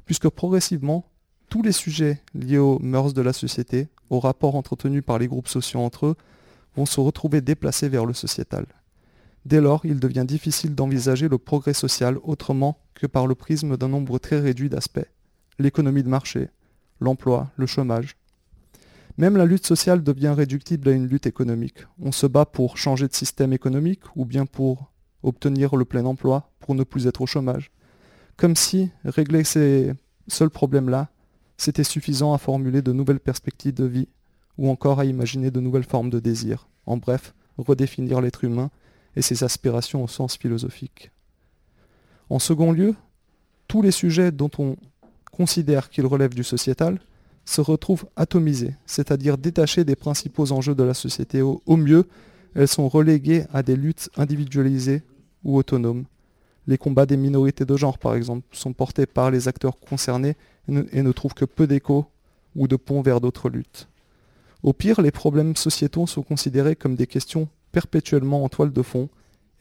puisque 0.05 0.29
progressivement, 0.29 1.05
tous 1.49 1.61
les 1.61 1.71
sujets 1.71 2.21
liés 2.33 2.57
aux 2.57 2.79
mœurs 2.79 3.13
de 3.13 3.21
la 3.21 3.33
société, 3.33 3.89
aux 4.09 4.19
rapports 4.19 4.55
entretenus 4.55 5.03
par 5.05 5.19
les 5.19 5.27
groupes 5.27 5.49
sociaux 5.49 5.81
entre 5.81 6.07
eux, 6.07 6.15
vont 6.75 6.85
se 6.85 6.99
retrouver 6.99 7.41
déplacés 7.41 7.89
vers 7.89 8.05
le 8.05 8.13
sociétal. 8.13 8.65
Dès 9.45 9.61
lors, 9.61 9.85
il 9.85 9.99
devient 9.99 10.25
difficile 10.25 10.73
d'envisager 10.73 11.27
le 11.27 11.37
progrès 11.37 11.73
social 11.73 12.17
autrement 12.23 12.79
que 12.93 13.07
par 13.07 13.27
le 13.27 13.35
prisme 13.35 13.77
d'un 13.77 13.89
nombre 13.89 14.17
très 14.19 14.39
réduit 14.39 14.69
d'aspects. 14.69 15.05
L'économie 15.59 16.03
de 16.03 16.09
marché, 16.09 16.49
l'emploi, 16.99 17.51
le 17.57 17.65
chômage. 17.65 18.15
Même 19.17 19.37
la 19.37 19.45
lutte 19.45 19.67
sociale 19.67 20.01
devient 20.01 20.33
réductible 20.35 20.89
à 20.89 20.93
une 20.93 21.07
lutte 21.07 21.27
économique. 21.27 21.85
On 22.01 22.11
se 22.11 22.25
bat 22.25 22.45
pour 22.45 22.77
changer 22.77 23.07
de 23.07 23.13
système 23.13 23.53
économique 23.53 24.01
ou 24.15 24.25
bien 24.25 24.45
pour 24.45 24.91
obtenir 25.21 25.75
le 25.75 25.85
plein 25.85 26.05
emploi, 26.05 26.49
pour 26.59 26.73
ne 26.73 26.83
plus 26.83 27.05
être 27.07 27.21
au 27.21 27.25
chômage. 27.27 27.71
Comme 28.37 28.55
si 28.55 28.89
régler 29.05 29.43
ces 29.43 29.93
seuls 30.27 30.49
problèmes-là, 30.49 31.09
c'était 31.57 31.83
suffisant 31.83 32.33
à 32.33 32.37
formuler 32.37 32.81
de 32.81 32.91
nouvelles 32.91 33.19
perspectives 33.19 33.73
de 33.73 33.85
vie 33.85 34.07
ou 34.57 34.69
encore 34.69 34.99
à 34.99 35.05
imaginer 35.05 35.51
de 35.51 35.59
nouvelles 35.59 35.83
formes 35.83 36.09
de 36.09 36.19
désir. 36.19 36.67
En 36.85 36.97
bref, 36.97 37.33
redéfinir 37.57 38.21
l'être 38.21 38.43
humain 38.43 38.69
et 39.15 39.21
ses 39.21 39.43
aspirations 39.43 40.03
au 40.03 40.07
sens 40.07 40.37
philosophique. 40.37 41.11
En 42.29 42.39
second 42.39 42.71
lieu, 42.71 42.95
tous 43.67 43.81
les 43.81 43.91
sujets 43.91 44.31
dont 44.31 44.51
on 44.57 44.75
considère 45.31 45.89
qu'ils 45.89 46.05
relèvent 46.05 46.35
du 46.35 46.43
sociétal 46.43 46.99
se 47.45 47.61
retrouvent 47.61 48.05
atomisés, 48.15 48.75
c'est-à-dire 48.85 49.37
détachés 49.37 49.83
des 49.83 49.95
principaux 49.95 50.51
enjeux 50.51 50.75
de 50.75 50.83
la 50.83 50.93
société. 50.93 51.41
Au, 51.41 51.61
mieux, 51.75 52.07
elles 52.55 52.67
sont 52.67 52.87
reléguées 52.87 53.45
à 53.51 53.63
des 53.63 53.75
luttes 53.75 54.09
individualisées 54.15 55.03
ou 55.43 55.57
autonomes. 55.57 56.05
Les 56.67 56.77
combats 56.77 57.05
des 57.05 57.17
minorités 57.17 57.65
de 57.65 57.75
genre, 57.75 57.97
par 57.97 58.15
exemple, 58.15 58.47
sont 58.51 58.71
portés 58.71 59.05
par 59.05 59.29
les 59.31 59.49
acteurs 59.49 59.77
concernés 59.79 60.37
et 60.69 60.71
ne, 60.71 60.83
et 60.93 61.01
ne 61.01 61.11
trouvent 61.11 61.33
que 61.33 61.43
peu 61.43 61.67
d'écho 61.67 62.05
ou 62.55 62.69
de 62.69 62.77
pont 62.77 63.01
vers 63.01 63.19
d'autres 63.19 63.49
luttes. 63.49 63.89
Au 64.63 64.71
pire, 64.71 65.01
les 65.01 65.11
problèmes 65.11 65.57
sociétaux 65.57 66.07
sont 66.07 66.23
considérés 66.23 66.77
comme 66.77 66.95
des 66.95 67.07
questions 67.07 67.49
perpétuellement 67.73 68.43
en 68.43 68.49
toile 68.49 68.71
de 68.71 68.81
fond 68.81 69.09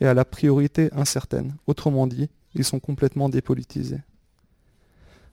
et 0.00 0.06
à 0.06 0.14
la 0.14 0.24
priorité 0.24 0.90
incertaine. 0.92 1.56
Autrement 1.66 2.06
dit, 2.06 2.30
ils 2.54 2.64
sont 2.64 2.78
complètement 2.78 3.28
dépolitisés. 3.28 4.00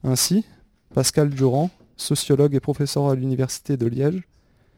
Ainsi, 0.04 0.46
Pascal 0.94 1.30
Durand, 1.30 1.70
sociologue 1.98 2.56
et 2.56 2.60
professeur 2.60 3.10
à 3.10 3.16
l'Université 3.16 3.78
de 3.78 3.86
Liège, 3.86 4.24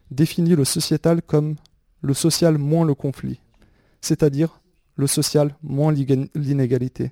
définit 0.10 0.56
le 0.56 0.66
sociétal 0.66 1.22
comme 1.22 1.56
le 2.02 2.14
social 2.14 2.58
moins 2.58 2.86
le 2.86 2.96
conflit, 2.96 3.40
c'est-à-dire 4.02 4.62
le 4.96 5.08
social 5.08 5.56
moins 5.64 5.94
l'inégalité, 5.94 7.12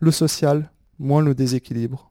le 0.00 0.10
social 0.10 0.70
moins 0.98 1.22
le 1.22 1.34
déséquilibre. 1.34 2.10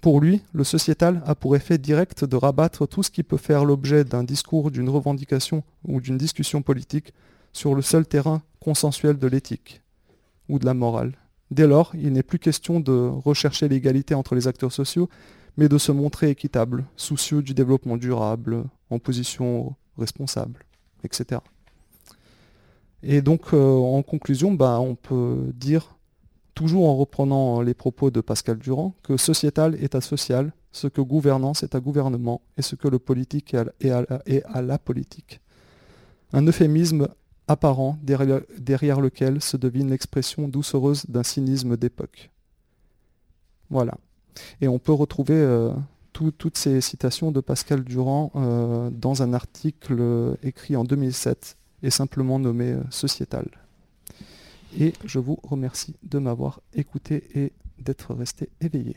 Pour 0.00 0.20
lui, 0.20 0.40
le 0.54 0.64
sociétal 0.64 1.22
a 1.26 1.34
pour 1.34 1.56
effet 1.56 1.76
direct 1.76 2.24
de 2.24 2.36
rabattre 2.36 2.88
tout 2.88 3.02
ce 3.02 3.10
qui 3.10 3.22
peut 3.22 3.36
faire 3.36 3.66
l'objet 3.66 4.02
d'un 4.04 4.24
discours, 4.24 4.70
d'une 4.70 4.88
revendication 4.88 5.62
ou 5.86 6.00
d'une 6.00 6.16
discussion 6.16 6.62
politique 6.62 7.12
sur 7.52 7.74
le 7.74 7.82
seul 7.82 8.06
terrain 8.06 8.42
consensuel 8.60 9.18
de 9.18 9.26
l'éthique 9.26 9.82
ou 10.48 10.58
de 10.58 10.64
la 10.64 10.72
morale. 10.72 11.12
Dès 11.50 11.66
lors, 11.66 11.92
il 11.94 12.12
n'est 12.12 12.22
plus 12.22 12.38
question 12.38 12.80
de 12.80 12.92
rechercher 12.92 13.68
l'égalité 13.68 14.14
entre 14.14 14.34
les 14.34 14.48
acteurs 14.48 14.72
sociaux, 14.72 15.10
mais 15.56 15.68
de 15.68 15.78
se 15.78 15.92
montrer 15.92 16.30
équitable, 16.30 16.86
soucieux 16.96 17.42
du 17.42 17.52
développement 17.52 17.96
durable, 17.96 18.64
en 18.88 18.98
position 18.98 19.74
responsable, 19.98 20.64
etc. 21.04 21.40
Et 23.02 23.20
donc, 23.20 23.52
euh, 23.52 23.74
en 23.74 24.02
conclusion, 24.02 24.52
bah, 24.52 24.78
on 24.80 24.94
peut 24.94 25.52
dire 25.54 25.96
toujours 26.60 26.90
en 26.90 26.94
reprenant 26.94 27.62
les 27.62 27.72
propos 27.72 28.10
de 28.10 28.20
Pascal 28.20 28.58
Durand, 28.58 28.94
que 29.02 29.16
sociétal 29.16 29.76
est 29.76 29.94
à 29.94 30.02
social, 30.02 30.52
ce 30.72 30.88
que 30.88 31.00
gouvernance 31.00 31.62
est 31.62 31.74
à 31.74 31.80
gouvernement, 31.80 32.42
et 32.58 32.60
ce 32.60 32.74
que 32.74 32.86
le 32.86 32.98
politique 32.98 33.56
est 33.80 33.90
à, 33.90 34.60
la 34.60 34.78
politique. 34.78 35.40
Un 36.34 36.46
euphémisme 36.46 37.08
apparent 37.48 37.96
derrière, 38.02 39.00
lequel 39.00 39.40
se 39.40 39.56
devine 39.56 39.88
l'expression 39.88 40.48
doucereuse 40.48 41.06
d'un 41.06 41.22
cynisme 41.22 41.78
d'époque. 41.78 42.28
Voilà. 43.70 43.94
Et 44.60 44.68
on 44.68 44.78
peut 44.78 44.92
retrouver 44.92 45.36
euh, 45.36 45.70
tout, 46.12 46.30
toutes 46.30 46.58
ces 46.58 46.82
citations 46.82 47.32
de 47.32 47.40
Pascal 47.40 47.84
Durand 47.84 48.32
euh, 48.34 48.90
dans 48.90 49.22
un 49.22 49.32
article 49.32 50.36
écrit 50.42 50.76
en 50.76 50.84
2007 50.84 51.56
et 51.82 51.88
simplement 51.88 52.38
nommé 52.38 52.72
euh, 52.72 52.82
Sociétal. 52.90 53.46
Et 54.78 54.92
je 55.04 55.18
vous 55.18 55.38
remercie 55.42 55.94
de 56.02 56.18
m'avoir 56.18 56.60
écouté 56.74 57.24
et 57.34 57.52
d'être 57.78 58.14
resté 58.14 58.48
éveillé. 58.60 58.96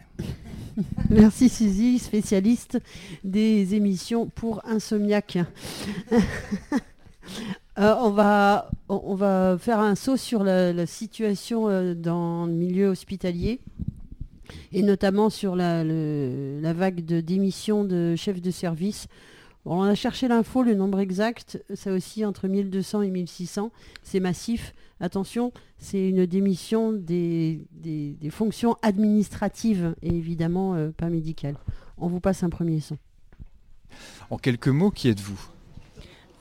Merci 1.10 1.50
Suzy, 1.50 2.00
spécialiste 2.00 2.80
des 3.24 3.76
émissions 3.76 4.28
pour 4.28 4.62
Insomniac. 4.66 5.38
Euh, 7.80 7.96
on, 8.02 8.12
va, 8.12 8.70
on, 8.90 9.16
va 9.16 9.58
faire 9.58 9.80
un 9.80 9.96
saut 9.96 10.18
sur 10.18 10.44
la, 10.44 10.86
situation 10.86 11.70
euh, 11.70 11.96
dans 11.96 12.46
le 12.46 12.52
milieu 12.52 12.90
hospitalier 12.90 13.62
et 14.74 14.84
notamment 14.84 15.32
sur 15.32 15.56
la, 15.56 15.84
la 15.84 16.74
vague 16.74 17.04
de 17.04 17.22
de 17.22 18.16
chefs 18.16 18.42
de 18.42 18.52
service. 18.52 19.08
On 19.66 19.82
a 19.82 19.96
cherché 19.96 20.28
l'info, 20.28 20.62
le 20.62 20.76
nombre 20.76 21.00
exact, 21.00 21.64
ça 21.74 21.94
aussi 21.94 22.26
entre 22.26 22.48
1200 22.48 23.04
et 23.04 23.10
1600, 23.10 23.72
c'est 24.04 24.20
massif. 24.20 24.74
Attention, 25.04 25.52
c'est 25.80 26.08
une 26.08 26.26
démission 26.26 26.94
des, 26.94 27.60
des- 27.72 28.16
des 28.22 28.30
fonctions 28.30 28.78
administratives 28.82 29.96
et 30.02 30.16
évidemment 30.16 30.76
euh, 30.76 30.92
pas 30.96 31.10
médicales. 31.10 31.58
On 31.98 32.08
vous 32.08 32.22
passe 32.22 32.42
un 32.42 32.50
premier 32.50 32.80
son. 32.80 32.98
En 34.30 34.38
quelques 34.38 34.70
mots, 34.70 34.92
qui 34.92 35.10
êtes-vous? 35.10 35.40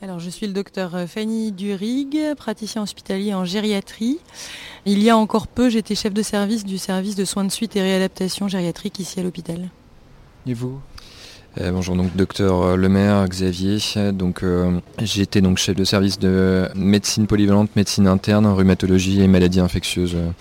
Alors, 0.01 0.19
je 0.19 0.29
suis 0.29 0.47
le 0.47 0.53
docteur 0.53 0.95
euh, 0.95 1.07
Fanny 1.07 1.51
Durig, 1.51 2.17
praticien 2.37 2.81
hospitalier 2.83 3.33
en 3.33 3.43
gériatrie. 3.43 4.19
Il 4.85 5.03
y 5.03 5.09
a 5.09 5.17
encore 5.17 5.47
peu, 5.47 5.69
j'étais 5.69 5.95
chef 5.95 6.13
de 6.13 6.21
service 6.23 6.63
du 6.63 6.77
service 6.77 7.15
de 7.15 7.25
soins 7.25 7.43
de 7.43 7.51
suite 7.51 7.75
et 7.75 7.81
réadaptation 7.81 8.47
gériatrique 8.47 8.97
ici 8.99 9.19
à 9.19 9.23
l'hôpital. 9.23 9.69
Et 10.47 10.53
vous? 10.53 10.79
Euh, 11.61 11.71
bonjour, 11.71 11.95
donc 11.95 12.15
docteur 12.15 12.75
Lemaire, 12.77 13.27
Xavier. 13.29 13.77
Donc 14.11 14.41
euh, 14.41 14.79
été 14.99 15.39
donc 15.39 15.59
chef 15.59 15.75
de 15.75 15.83
service 15.83 16.17
de 16.17 16.67
médecine 16.75 17.27
polyvalente, 17.27 17.75
médecine 17.75 18.07
interne, 18.07 18.47
rhumatologie 18.47 19.21
et 19.21 19.27
maladies 19.27 19.59
infectieuses, 19.59 20.15
euh, 20.15 20.31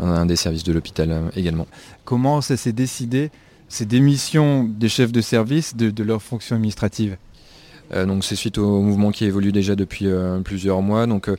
un 0.00 0.24
des 0.24 0.36
services 0.36 0.64
de 0.64 0.72
l'hôpital 0.72 1.10
euh, 1.10 1.20
également. 1.36 1.66
Comment 2.06 2.40
ça 2.40 2.56
s'est 2.56 2.72
décidé, 2.72 3.30
ces 3.68 3.84
démissions 3.84 4.64
des 4.64 4.88
chefs 4.88 5.12
de 5.12 5.20
service 5.20 5.76
de, 5.76 5.90
de 5.90 6.02
leurs 6.02 6.22
fonctions 6.22 6.56
administratives? 6.56 7.12
Euh, 7.12 7.33
donc 8.06 8.24
c'est 8.24 8.36
suite 8.36 8.58
au 8.58 8.80
mouvement 8.80 9.10
qui 9.10 9.24
évolue 9.24 9.52
déjà 9.52 9.76
depuis 9.76 10.06
euh, 10.06 10.40
plusieurs 10.40 10.82
mois. 10.82 11.06
Donc 11.06 11.28
euh, 11.28 11.36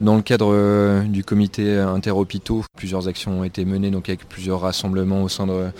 dans 0.00 0.16
le 0.16 0.22
cadre 0.22 0.50
euh, 0.52 1.02
du 1.02 1.24
comité 1.24 1.78
interhôpitaux, 1.78 2.64
plusieurs 2.76 3.08
actions 3.08 3.40
ont 3.40 3.44
été 3.44 3.64
menées 3.64 3.90
donc 3.90 4.08
avec 4.08 4.28
plusieurs 4.28 4.60
rassemblements 4.60 5.22
au 5.22 5.28
sein 5.28 5.46
de, 5.46 5.70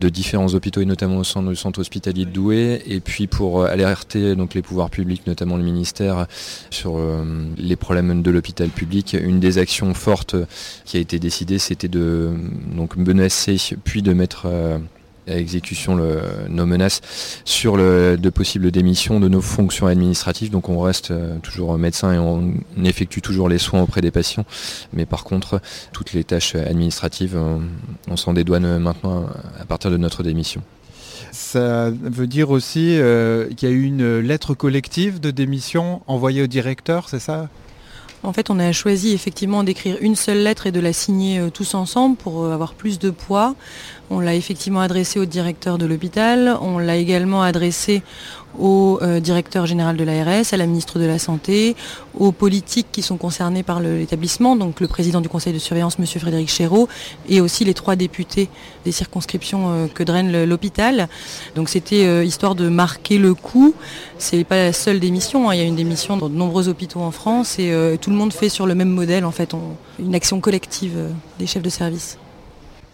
de 0.00 0.08
différents 0.08 0.52
hôpitaux 0.54 0.80
et 0.80 0.84
notamment 0.84 1.18
au 1.18 1.24
sein 1.24 1.42
du 1.42 1.56
centre 1.56 1.80
hospitalier 1.80 2.24
de 2.24 2.30
Douai. 2.30 2.82
Et 2.86 3.00
puis 3.00 3.26
pour 3.26 3.62
euh, 3.62 3.66
alerter 3.66 4.34
donc 4.36 4.54
les 4.54 4.62
pouvoirs 4.62 4.90
publics, 4.90 5.26
notamment 5.26 5.56
le 5.56 5.62
ministère, 5.62 6.26
sur 6.70 6.96
euh, 6.96 7.24
les 7.56 7.76
problèmes 7.76 8.22
de 8.22 8.30
l'hôpital 8.30 8.68
public, 8.68 9.16
une 9.20 9.40
des 9.40 9.58
actions 9.58 9.92
fortes 9.94 10.36
qui 10.84 10.96
a 10.96 11.00
été 11.00 11.18
décidée, 11.18 11.58
c'était 11.58 11.88
de 11.88 12.32
donc 12.74 12.96
menacer 12.96 13.56
puis 13.84 14.02
de 14.02 14.12
mettre 14.12 14.44
euh, 14.46 14.78
à 15.28 15.36
exécution 15.36 15.96
nos 16.48 16.66
menaces 16.66 17.00
sur 17.44 17.76
le- 17.76 18.16
de 18.16 18.30
possibles 18.30 18.70
démissions 18.70 19.20
de 19.20 19.28
nos 19.28 19.40
fonctions 19.40 19.86
administratives. 19.86 20.50
Donc 20.50 20.68
on 20.68 20.80
reste 20.80 21.10
euh, 21.10 21.38
toujours 21.38 21.76
médecin 21.78 22.12
et 22.12 22.18
on, 22.18 22.54
effectue 22.84 23.20
toujours 23.20 23.48
les 23.48 23.58
soins 23.58 23.82
auprès 23.82 24.00
des 24.00 24.10
patients. 24.10 24.44
Mais 24.92 25.06
par 25.06 25.24
contre, 25.24 25.60
toutes 25.92 26.12
les 26.12 26.24
tâches 26.24 26.54
administratives, 26.54 27.36
on, 27.36 27.62
on 28.08 28.16
s'en 28.16 28.32
dédouane 28.32 28.78
maintenant 28.78 29.26
à 29.60 29.64
partir 29.64 29.90
de 29.90 29.96
notre 29.96 30.22
démission. 30.22 30.62
Ça 31.32 31.90
veut 31.90 32.26
dire 32.26 32.50
aussi 32.50 32.98
euh, 32.98 33.48
qu'il 33.54 33.68
y 33.68 33.72
a 33.72 33.74
eu 33.74 33.82
une 33.82 34.20
lettre 34.20 34.54
collective 34.54 35.20
de 35.20 35.30
démission 35.30 36.02
envoyée 36.06 36.42
au 36.42 36.46
directeur, 36.46 37.08
c'est 37.08 37.18
ça? 37.18 37.48
En 38.22 38.32
fait, 38.32 38.50
on 38.50 38.58
a 38.58 38.72
choisi 38.72 39.12
effectivement 39.12 39.62
d'écrire 39.62 39.98
une 40.00 40.16
seule 40.16 40.38
lettre 40.38 40.66
et 40.66 40.72
de 40.72 40.80
la 40.80 40.92
signer 40.92 41.38
euh, 41.38 41.50
tous 41.50 41.74
ensemble 41.74 42.16
pour 42.16 42.44
euh, 42.44 42.52
avoir 42.52 42.74
plus 42.74 42.98
de 42.98 43.10
poids. 43.10 43.54
On 44.10 44.20
l'a 44.20 44.34
effectivement 44.34 44.80
adressée 44.80 45.18
au 45.18 45.24
directeur 45.24 45.78
de 45.78 45.86
l'hôpital, 45.86 46.56
on 46.60 46.78
l'a 46.78 46.96
également 46.96 47.42
adressée 47.42 48.02
au 48.58 48.98
euh, 49.02 49.20
directeur 49.20 49.66
général 49.66 49.96
de 49.96 50.04
l'ARS, 50.04 50.52
à 50.52 50.56
la 50.56 50.66
ministre 50.66 50.98
de 50.98 51.04
la 51.04 51.18
Santé, 51.18 51.76
aux 52.18 52.32
politiques 52.32 52.88
qui 52.92 53.02
sont 53.02 53.16
concernés 53.16 53.62
par 53.62 53.80
l'établissement, 53.80 54.56
donc 54.56 54.80
le 54.80 54.88
président 54.88 55.20
du 55.20 55.28
conseil 55.28 55.52
de 55.52 55.58
surveillance, 55.58 55.96
M. 55.98 56.06
Frédéric 56.06 56.48
Chéreau, 56.48 56.88
et 57.28 57.40
aussi 57.40 57.64
les 57.64 57.74
trois 57.74 57.96
députés 57.96 58.48
des 58.84 58.92
circonscriptions 58.92 59.72
euh, 59.72 59.86
que 59.86 60.02
draine 60.02 60.44
l'hôpital. 60.44 61.08
Donc 61.54 61.68
c'était 61.68 62.06
euh, 62.06 62.24
histoire 62.24 62.54
de 62.54 62.68
marquer 62.68 63.18
le 63.18 63.34
coup. 63.34 63.74
C'est 64.18 64.44
pas 64.44 64.56
la 64.56 64.72
seule 64.72 65.00
démission, 65.00 65.48
hein. 65.50 65.54
il 65.54 65.58
y 65.58 65.62
a 65.62 65.66
une 65.66 65.76
démission 65.76 66.16
dans 66.16 66.28
de 66.28 66.34
nombreux 66.34 66.68
hôpitaux 66.68 67.00
en 67.00 67.10
France 67.10 67.58
et 67.58 67.72
tout 68.00 68.10
le 68.10 68.16
monde 68.16 68.32
fait 68.32 68.48
sur 68.48 68.66
le 68.66 68.74
même 68.74 68.88
modèle, 68.88 69.24
en 69.24 69.30
fait, 69.30 69.52
une 69.98 70.14
action 70.14 70.40
collective 70.40 70.96
des 71.38 71.46
chefs 71.46 71.62
de 71.62 71.68
service. 71.68 72.18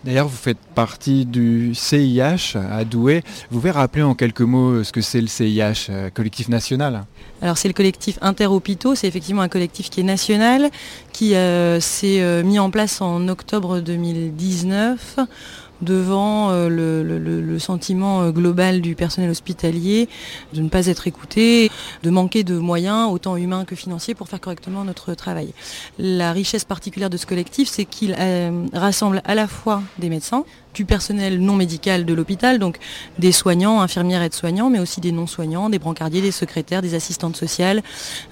D'ailleurs, 0.05 0.27
vous 0.27 0.37
faites 0.37 0.59
partie 0.75 1.25
du 1.25 1.75
CIH 1.77 2.57
à 2.57 2.85
Douai. 2.85 3.23
Vous 3.51 3.61
pouvez 3.61 3.71
rappeler 3.71 4.03
en 4.03 4.15
quelques 4.17 4.41
mots 4.41 4.83
ce 4.83 4.91
que 4.91 5.01
c'est 5.01 5.21
le 5.21 5.29
CIH, 5.29 5.87
euh, 5.91 6.11
collectif 6.11 6.49
national? 6.49 7.05
Alors 7.41 7.57
c'est 7.57 7.69
le 7.69 7.75
collectif 7.75 8.19
Interhôpitaux, 8.21 8.97
c'est 8.97 9.07
effectivement 9.07 9.43
un 9.43 9.49
collectif 9.49 9.91
qui 9.91 10.01
est 10.01 10.05
national, 10.05 10.71
qui 11.13 11.37
euh, 11.37 11.79
s'est 11.79 12.21
euh, 12.21 12.43
mis 12.43 12.59
en 12.59 12.71
place 12.71 13.01
en 13.01 13.29
octobre 13.29 13.79
2019 13.81 15.19
devant 15.83 16.51
euh, 16.51 16.68
le, 16.68 17.59
sentiment 17.59 18.22
euh, 18.22 18.30
global 18.30 18.80
du 18.80 18.95
personnel 18.95 19.30
hospitalier 19.30 20.09
de 20.55 20.62
ne 20.62 20.68
pas 20.68 20.87
être 20.87 21.07
écouté, 21.07 21.70
de 22.03 22.11
manquer 22.11 22.45
de 22.45 22.57
moyens, 22.57 23.12
autant 23.12 23.37
humains 23.37 23.64
que 23.64 23.76
financiers, 23.76 24.14
pour 24.14 24.28
faire 24.28 24.41
correctement 24.41 24.85
notre 24.85 25.14
travail. 25.14 25.53
La 25.99 26.33
richesse 26.33 26.64
particulière 26.64 27.11
de 27.11 27.16
ce 27.16 27.26
collectif, 27.26 27.68
c'est 27.68 27.85
qu'il 27.85 28.16
euh, 28.18 28.66
rassemble 28.72 29.20
à 29.24 29.35
la 29.35 29.47
fois 29.47 29.83
des 29.99 30.09
médecins, 30.09 30.45
du 30.75 30.85
personnel 30.85 31.41
non 31.41 31.55
médical 31.55 32.05
de 32.05 32.14
l'hôpital, 32.14 32.59
donc 32.59 32.79
des 33.18 33.33
soignants, 33.33 33.81
infirmières, 33.81 34.23
aides-soignants, 34.23 34.70
mais 34.70 34.79
aussi 34.79 35.01
des 35.01 35.12
non-soignants, 35.12 35.68
des 35.68 35.79
brancardiers, 35.79 36.23
des 36.23 36.31
secrétaires, 36.31 36.83
des 36.83 36.95
assistantes 36.95 37.37
sociales, 37.37 37.83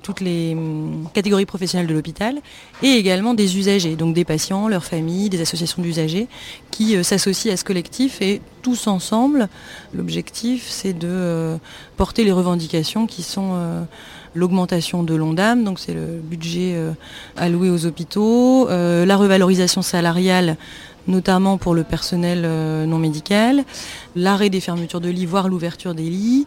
toutes 0.02 0.20
les 0.20 0.54
hum, 0.54 1.08
catégories 1.12 1.46
professionnelles 1.46 1.86
de 1.86 1.94
l'hôpital, 1.94 2.38
et 2.82 2.92
également 2.92 3.34
des 3.34 3.58
usagers, 3.58 3.96
donc 3.96 4.14
des 4.14 4.24
patients, 4.24 4.68
leurs 4.68 4.84
familles, 4.84 5.28
des 5.28 5.40
associations 5.40 5.82
d'usagers, 5.82 6.28
qui 6.70 6.96
euh, 6.96 7.02
s'associent 7.02 7.52
à 7.52 7.56
ce 7.56 7.64
collectif 7.64 8.22
et 8.22 8.40
tous 8.62 8.86
ensemble, 8.86 9.48
l'objectif 9.94 10.66
c'est 10.68 10.92
de 10.92 11.08
euh, 11.08 11.56
porter 11.96 12.24
les 12.24 12.32
revendications 12.32 13.06
qui 13.06 13.22
sont 13.22 13.50
euh, 13.54 13.82
l'augmentation 14.34 15.02
de 15.02 15.14
l'ONDAM, 15.14 15.64
donc 15.64 15.78
c'est 15.78 15.92
le 15.92 16.20
budget 16.22 16.76
alloué 17.36 17.68
aux 17.68 17.84
hôpitaux, 17.84 18.68
la 18.68 19.16
revalorisation 19.16 19.82
salariale 19.82 20.56
notamment 21.10 21.58
pour 21.58 21.74
le 21.74 21.84
personnel 21.84 22.42
euh, 22.44 22.86
non 22.86 22.98
médical, 22.98 23.64
l'arrêt 24.16 24.50
des 24.50 24.60
fermetures 24.60 25.00
de 25.00 25.08
lits, 25.08 25.26
voire 25.26 25.48
l'ouverture 25.48 25.94
des 25.94 26.08
lits, 26.08 26.46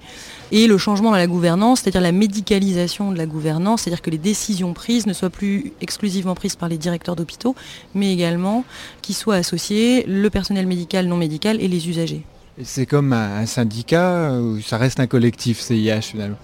et 0.51 0.67
le 0.67 0.77
changement 0.77 1.11
dans 1.11 1.17
la 1.17 1.27
gouvernance, 1.27 1.81
c'est-à-dire 1.81 2.01
la 2.01 2.11
médicalisation 2.11 3.11
de 3.11 3.17
la 3.17 3.25
gouvernance, 3.25 3.81
c'est-à-dire 3.81 4.01
que 4.01 4.09
les 4.09 4.17
décisions 4.17 4.73
prises 4.73 5.05
ne 5.05 5.13
soient 5.13 5.29
plus 5.29 5.73
exclusivement 5.81 6.35
prises 6.35 6.55
par 6.55 6.69
les 6.69 6.77
directeurs 6.77 7.15
d'hôpitaux, 7.15 7.55
mais 7.93 8.13
également 8.13 8.65
qu'y 9.01 9.13
soient 9.13 9.35
associés 9.35 10.05
le 10.07 10.29
personnel 10.29 10.67
médical, 10.67 11.07
non 11.07 11.17
médical 11.17 11.61
et 11.61 11.67
les 11.67 11.89
usagers. 11.89 12.23
C'est 12.61 12.85
comme 12.85 13.13
un, 13.13 13.45
syndicat 13.47 14.33
ou 14.33 14.61
ça 14.61 14.77
reste 14.77 14.99
un 14.99 15.07
collectif 15.07 15.59
CIH 15.59 16.01
finalement? 16.01 16.37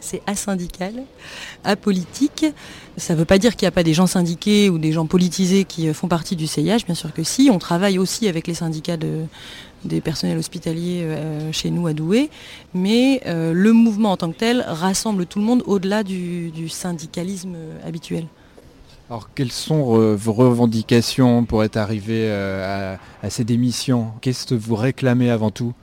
C'est 0.00 0.22
asyndical, 0.26 0.94
apolitique. 1.64 2.46
Ça 2.96 3.14
ne 3.14 3.18
veut 3.18 3.24
pas 3.24 3.38
dire 3.38 3.56
qu'il 3.56 3.66
n'y 3.66 3.68
a 3.68 3.72
pas 3.72 3.82
des 3.82 3.94
gens 3.94 4.06
syndiqués 4.06 4.68
ou 4.68 4.78
des 4.78 4.92
gens 4.92 5.06
politisés 5.06 5.64
qui 5.64 5.88
euh, 5.88 5.94
font 5.94 6.08
partie 6.08 6.36
du 6.36 6.46
CIH, 6.46 6.84
bien 6.86 6.94
sûr 6.94 7.12
que 7.12 7.22
si. 7.22 7.50
On 7.52 7.58
travaille 7.58 7.98
aussi 7.98 8.28
avec 8.28 8.46
les 8.46 8.54
syndicats 8.54 8.96
de, 8.96 9.24
des 9.84 10.00
personnels 10.00 10.38
hospitaliers 10.38 11.02
euh, 11.02 11.52
chez 11.52 11.70
nous 11.70 11.86
à 11.86 11.92
Douai, 11.92 12.30
mais 12.74 13.22
euh, 13.26 13.52
le 13.52 13.72
mouvement 13.72 14.12
en 14.12 14.16
tant 14.16 14.30
que 14.32 14.38
tel 14.38 14.64
rassemble 14.66 15.26
tout 15.26 15.38
le 15.38 15.44
monde 15.44 15.62
au-delà 15.66 16.02
du, 16.02 16.68
syndicalisme 16.68 17.56
habituel. 17.84 18.26
Alors 19.08 19.30
quelles 19.34 19.50
sont 19.50 20.14
vos 20.14 20.32
revendications 20.32 21.44
pour 21.44 21.64
être 21.64 21.76
arrivé 21.76 22.30
à 22.30 23.28
ces 23.28 23.42
démissions? 23.42 24.12
Qu'est-ce 24.20 24.46
que 24.46 24.54
vous 24.54 24.76
réclamez 24.76 25.30
avant 25.30 25.50
tout? 25.50 25.74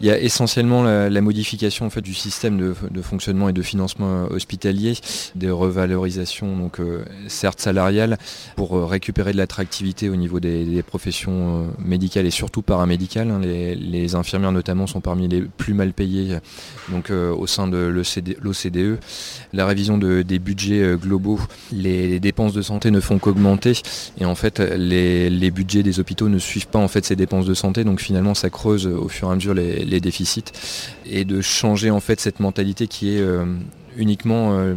Il 0.00 0.06
y 0.06 0.10
a 0.10 0.18
essentiellement 0.18 0.82
la, 0.82 1.20
modification 1.20 1.88
du 2.02 2.14
système 2.14 2.74
de, 2.90 3.02
fonctionnement 3.02 3.48
et 3.48 3.52
de 3.52 3.62
financement 3.62 4.26
hospitalier, 4.30 4.94
des 5.34 5.50
revalorisations 5.50 6.70
euh, 6.80 7.04
certes 7.28 7.60
salariales 7.60 8.18
pour 8.56 8.76
euh, 8.76 8.84
récupérer 8.84 9.32
de 9.32 9.38
l'attractivité 9.38 10.08
au 10.10 10.16
niveau 10.16 10.38
des, 10.40 10.82
professions 10.82 11.62
euh, 11.62 11.66
médicales 11.78 12.26
et 12.26 12.30
surtout 12.30 12.62
paramédicales. 12.62 13.30
hein. 13.30 13.40
Les, 13.40 14.14
infirmières 14.14 14.52
notamment 14.52 14.86
sont 14.86 15.00
parmi 15.00 15.28
les 15.28 15.42
plus 15.42 15.74
mal 15.74 15.92
payées 15.92 16.38
donc, 16.90 17.10
euh, 17.10 17.34
au 17.34 17.46
sein 17.46 17.66
de 17.66 17.78
l'OCDE. 17.78 18.98
La 19.52 19.66
révision 19.66 19.98
de- 19.98 20.22
des 20.22 20.38
budgets 20.38 20.82
euh, 20.82 20.96
globaux, 20.96 21.40
les, 21.72 22.20
dépenses 22.20 22.52
de 22.52 22.62
santé 22.62 22.90
ne 22.90 23.00
font 23.00 23.18
qu'augmenter 23.18 23.72
et 24.18 24.24
en 24.24 24.34
fait 24.34 24.60
les, 24.60 25.50
budgets 25.50 25.82
des 25.82 26.00
hôpitaux 26.00 26.28
ne 26.28 26.38
suivent 26.38 26.68
pas 26.68 26.78
en 26.78 26.88
fait 26.88 27.04
ces 27.04 27.16
dépenses 27.16 27.46
de 27.46 27.54
santé 27.54 27.84
donc 27.84 28.00
finalement 28.00 28.34
ça 28.34 28.50
creuse 28.50 28.86
au 28.86 29.08
fur 29.08 29.28
et 29.28 29.32
à 29.32 29.34
mesure 29.34 29.54
les 29.86 30.00
déficits 30.00 30.52
et 31.06 31.24
de 31.24 31.40
changer 31.40 31.90
en 31.90 32.00
fait 32.00 32.20
cette 32.20 32.40
mentalité 32.40 32.86
qui 32.86 33.16
est 33.16 33.20
euh, 33.20 33.44
uniquement 33.96 34.52
euh, 34.52 34.74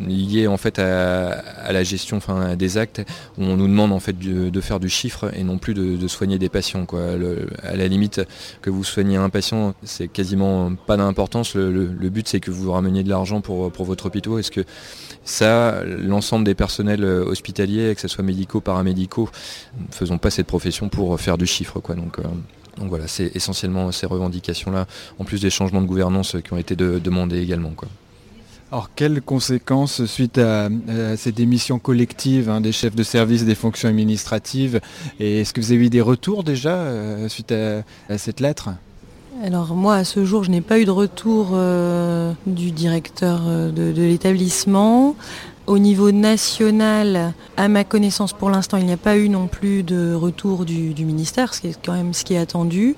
liées 0.00 0.46
en 0.46 0.56
fait 0.56 0.78
à, 0.78 1.72
la 1.72 1.82
gestion 1.82 2.16
enfin, 2.16 2.56
des 2.56 2.78
actes 2.78 3.02
où 3.38 3.44
on 3.44 3.56
nous 3.56 3.68
demande 3.68 3.92
en 3.92 4.00
fait 4.00 4.18
de, 4.18 4.60
faire 4.60 4.80
du 4.80 4.88
chiffre 4.88 5.30
et 5.36 5.44
non 5.44 5.58
plus 5.58 5.74
de, 5.74 6.08
soigner 6.08 6.38
des 6.38 6.48
patients. 6.48 6.86
Quoi. 6.86 7.16
Le- 7.16 7.48
à 7.62 7.76
la 7.76 7.86
limite 7.86 8.22
que 8.62 8.70
vous 8.70 8.84
soignez 8.84 9.16
un 9.16 9.30
patient, 9.30 9.74
c'est 9.84 10.08
quasiment 10.08 10.74
pas 10.74 10.96
d'importance. 10.96 11.54
Le, 11.54 12.08
but 12.10 12.26
c'est 12.26 12.40
que 12.40 12.50
vous 12.50 12.72
rameniez 12.72 13.04
de 13.04 13.08
l'argent 13.08 13.40
pour, 13.40 13.70
pour 13.70 13.84
votre 13.84 14.06
hôpital. 14.06 14.38
Est-ce 14.38 14.50
que 14.50 14.64
ça, 15.24 15.84
l'ensemble 15.84 16.44
des 16.44 16.54
personnels 16.54 17.04
euh, 17.04 17.24
hospitaliers, 17.24 17.94
que 17.94 18.00
ce 18.00 18.08
soit 18.08 18.24
médicaux, 18.24 18.60
paramédicaux, 18.60 19.28
ne 19.78 19.92
faisons 19.92 20.18
pas 20.18 20.30
cette 20.30 20.46
profession 20.46 20.88
pour 20.88 21.20
faire 21.20 21.38
du 21.38 21.46
chiffre. 21.46 21.78
Quoi. 21.80 21.94
Donc, 21.94 22.18
donc 22.78 22.88
voilà, 22.88 23.06
c'est 23.08 23.30
essentiellement 23.34 23.92
ces 23.92 24.06
revendications-là, 24.06 24.86
en 25.18 25.24
plus 25.24 25.40
des 25.40 25.50
changements 25.50 25.82
de 25.82 25.86
gouvernance 25.86 26.36
qui 26.44 26.52
ont 26.52 26.56
été 26.58 26.76
de- 26.76 26.98
demandés 26.98 27.40
également. 27.40 27.70
Quoi. 27.70 27.88
Alors, 28.72 28.90
quelles 28.94 29.20
conséquences 29.20 30.04
suite 30.04 30.38
à, 30.38 30.66
à 30.88 31.16
ces 31.16 31.32
démissions 31.32 31.80
collectives 31.80 32.48
hein, 32.48 32.60
des 32.60 32.70
chefs 32.70 32.94
de 32.94 33.02
service 33.02 33.44
des 33.44 33.56
fonctions 33.56 33.88
administratives 33.88 34.80
Et 35.18 35.40
est-ce 35.40 35.52
que 35.52 35.60
vous 35.60 35.72
avez 35.72 35.86
eu 35.86 35.90
des 35.90 36.00
retours 36.00 36.44
déjà 36.44 36.74
euh, 36.74 37.28
suite 37.28 37.50
à, 37.52 37.82
à 38.08 38.16
cette 38.18 38.38
lettre? 38.38 38.68
Alors 39.42 39.74
moi, 39.74 39.94
à 39.96 40.04
ce 40.04 40.24
jour, 40.24 40.44
je 40.44 40.50
n'ai 40.50 40.60
pas 40.60 40.78
eu 40.78 40.84
de 40.84 40.90
retour 40.90 41.48
euh, 41.54 42.32
du 42.46 42.70
directeur 42.70 43.40
euh, 43.46 43.70
de, 43.72 43.90
de 43.90 44.02
l'établissement. 44.02 45.16
Au 45.70 45.78
niveau 45.78 46.10
national, 46.10 47.32
à 47.56 47.68
ma 47.68 47.84
connaissance, 47.84 48.32
pour 48.32 48.50
l'instant, 48.50 48.76
il 48.76 48.86
n'y 48.86 48.92
a 48.92 48.96
pas 48.96 49.16
eu 49.16 49.28
non 49.28 49.46
plus 49.46 49.84
de 49.84 50.14
retour 50.14 50.64
du, 50.64 51.04
ministère, 51.04 51.54
ce 51.54 51.60
qui 51.60 51.68
est 51.68 51.78
quand 51.80 51.92
même 51.92 52.12
ce 52.12 52.24
qui 52.24 52.34
est 52.34 52.38
attendu. 52.38 52.96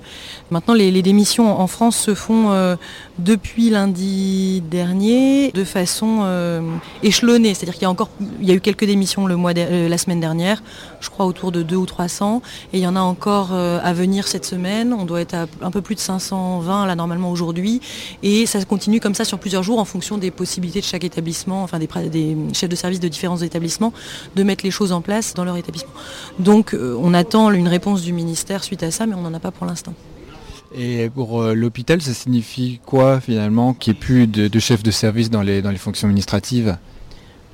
Maintenant, 0.49 0.73
les, 0.73 1.03
démissions 1.03 1.59
en 1.59 1.67
France 1.67 1.95
se 1.95 2.15
font 2.15 2.49
euh, 2.49 2.75
depuis 3.19 3.69
lundi 3.69 4.63
dernier 4.71 5.51
de 5.51 5.63
façon 5.63 6.21
euh, 6.23 6.61
échelonnée. 7.03 7.53
C'est-à-dire 7.53 7.75
qu'il 7.75 7.83
y 7.83 7.85
a 7.85 7.91
encore, 7.91 8.09
il 8.41 8.47
y 8.47 8.51
a 8.51 8.55
eu 8.55 8.59
quelques 8.59 8.85
démissions 8.85 9.27
le 9.27 9.35
mois, 9.35 9.51
euh, 9.55 9.87
la 9.87 9.97
semaine 9.99 10.19
dernière, 10.19 10.63
je 10.99 11.11
crois 11.11 11.27
autour 11.27 11.51
de 11.51 11.61
2 11.61 11.75
ou 11.75 11.85
300, 11.85 12.41
et 12.73 12.79
il 12.79 12.83
y 12.83 12.87
en 12.87 12.95
a 12.95 13.01
encore 13.01 13.53
à 13.53 13.93
venir 13.93 14.27
cette 14.27 14.45
semaine. 14.45 14.93
On 14.93 15.05
doit 15.05 15.21
être 15.21 15.35
à 15.35 15.45
un 15.61 15.69
peu 15.69 15.81
plus 15.81 15.93
de 15.93 15.99
520 15.99 16.87
là 16.87 16.95
normalement 16.95 17.29
aujourd'hui, 17.29 17.81
et 18.23 18.47
ça 18.47 18.63
continue 18.65 18.99
comme 18.99 19.13
ça 19.13 19.25
sur 19.25 19.37
plusieurs 19.37 19.61
jours 19.61 19.77
en 19.77 19.85
fonction 19.85 20.17
des 20.17 20.31
possibilités 20.31 20.79
de 20.79 20.85
chaque 20.85 21.03
établissement, 21.03 21.61
enfin 21.61 21.77
des 21.77 21.87
de 22.67 22.75
service 22.75 22.99
de 22.99 23.07
différents 23.07 23.37
établissements, 23.37 23.93
de 24.35 24.43
mettre 24.43 24.63
les 24.63 24.71
choses 24.71 24.91
en 24.91 25.01
place 25.01 25.33
dans 25.33 25.45
leur 25.45 25.57
établissement. 25.57 25.93
Donc 26.39 26.73
euh, 26.73 26.97
on 26.99 27.13
attend 27.13 27.51
une 27.51 27.67
réponse 27.67 28.01
du 28.01 28.13
ministère 28.13 28.63
suite 28.63 28.83
à 28.83 28.91
ça, 28.91 29.05
mais 29.05 29.15
on 29.15 29.21
n'en 29.21 29.33
a 29.33 29.39
pas 29.39 29.51
pour 29.51 29.65
l'instant. 29.65 29.93
Et 30.75 31.09
pour 31.09 31.41
euh, 31.41 31.53
l'hôpital, 31.53 32.01
ça 32.01 32.13
signifie 32.13 32.79
quoi 32.85 33.19
finalement 33.19 33.73
qu'il 33.73 33.93
n'y 33.93 33.97
ait 33.97 34.01
plus 34.01 34.27
de, 34.27 34.47
de 34.47 34.81
de 34.83 34.91
service 34.91 35.29
dans 35.29 35.41
les, 35.43 35.61
dans 35.61 35.69
les 35.71 35.77
fonctions 35.77 36.07
administratives? 36.07 36.77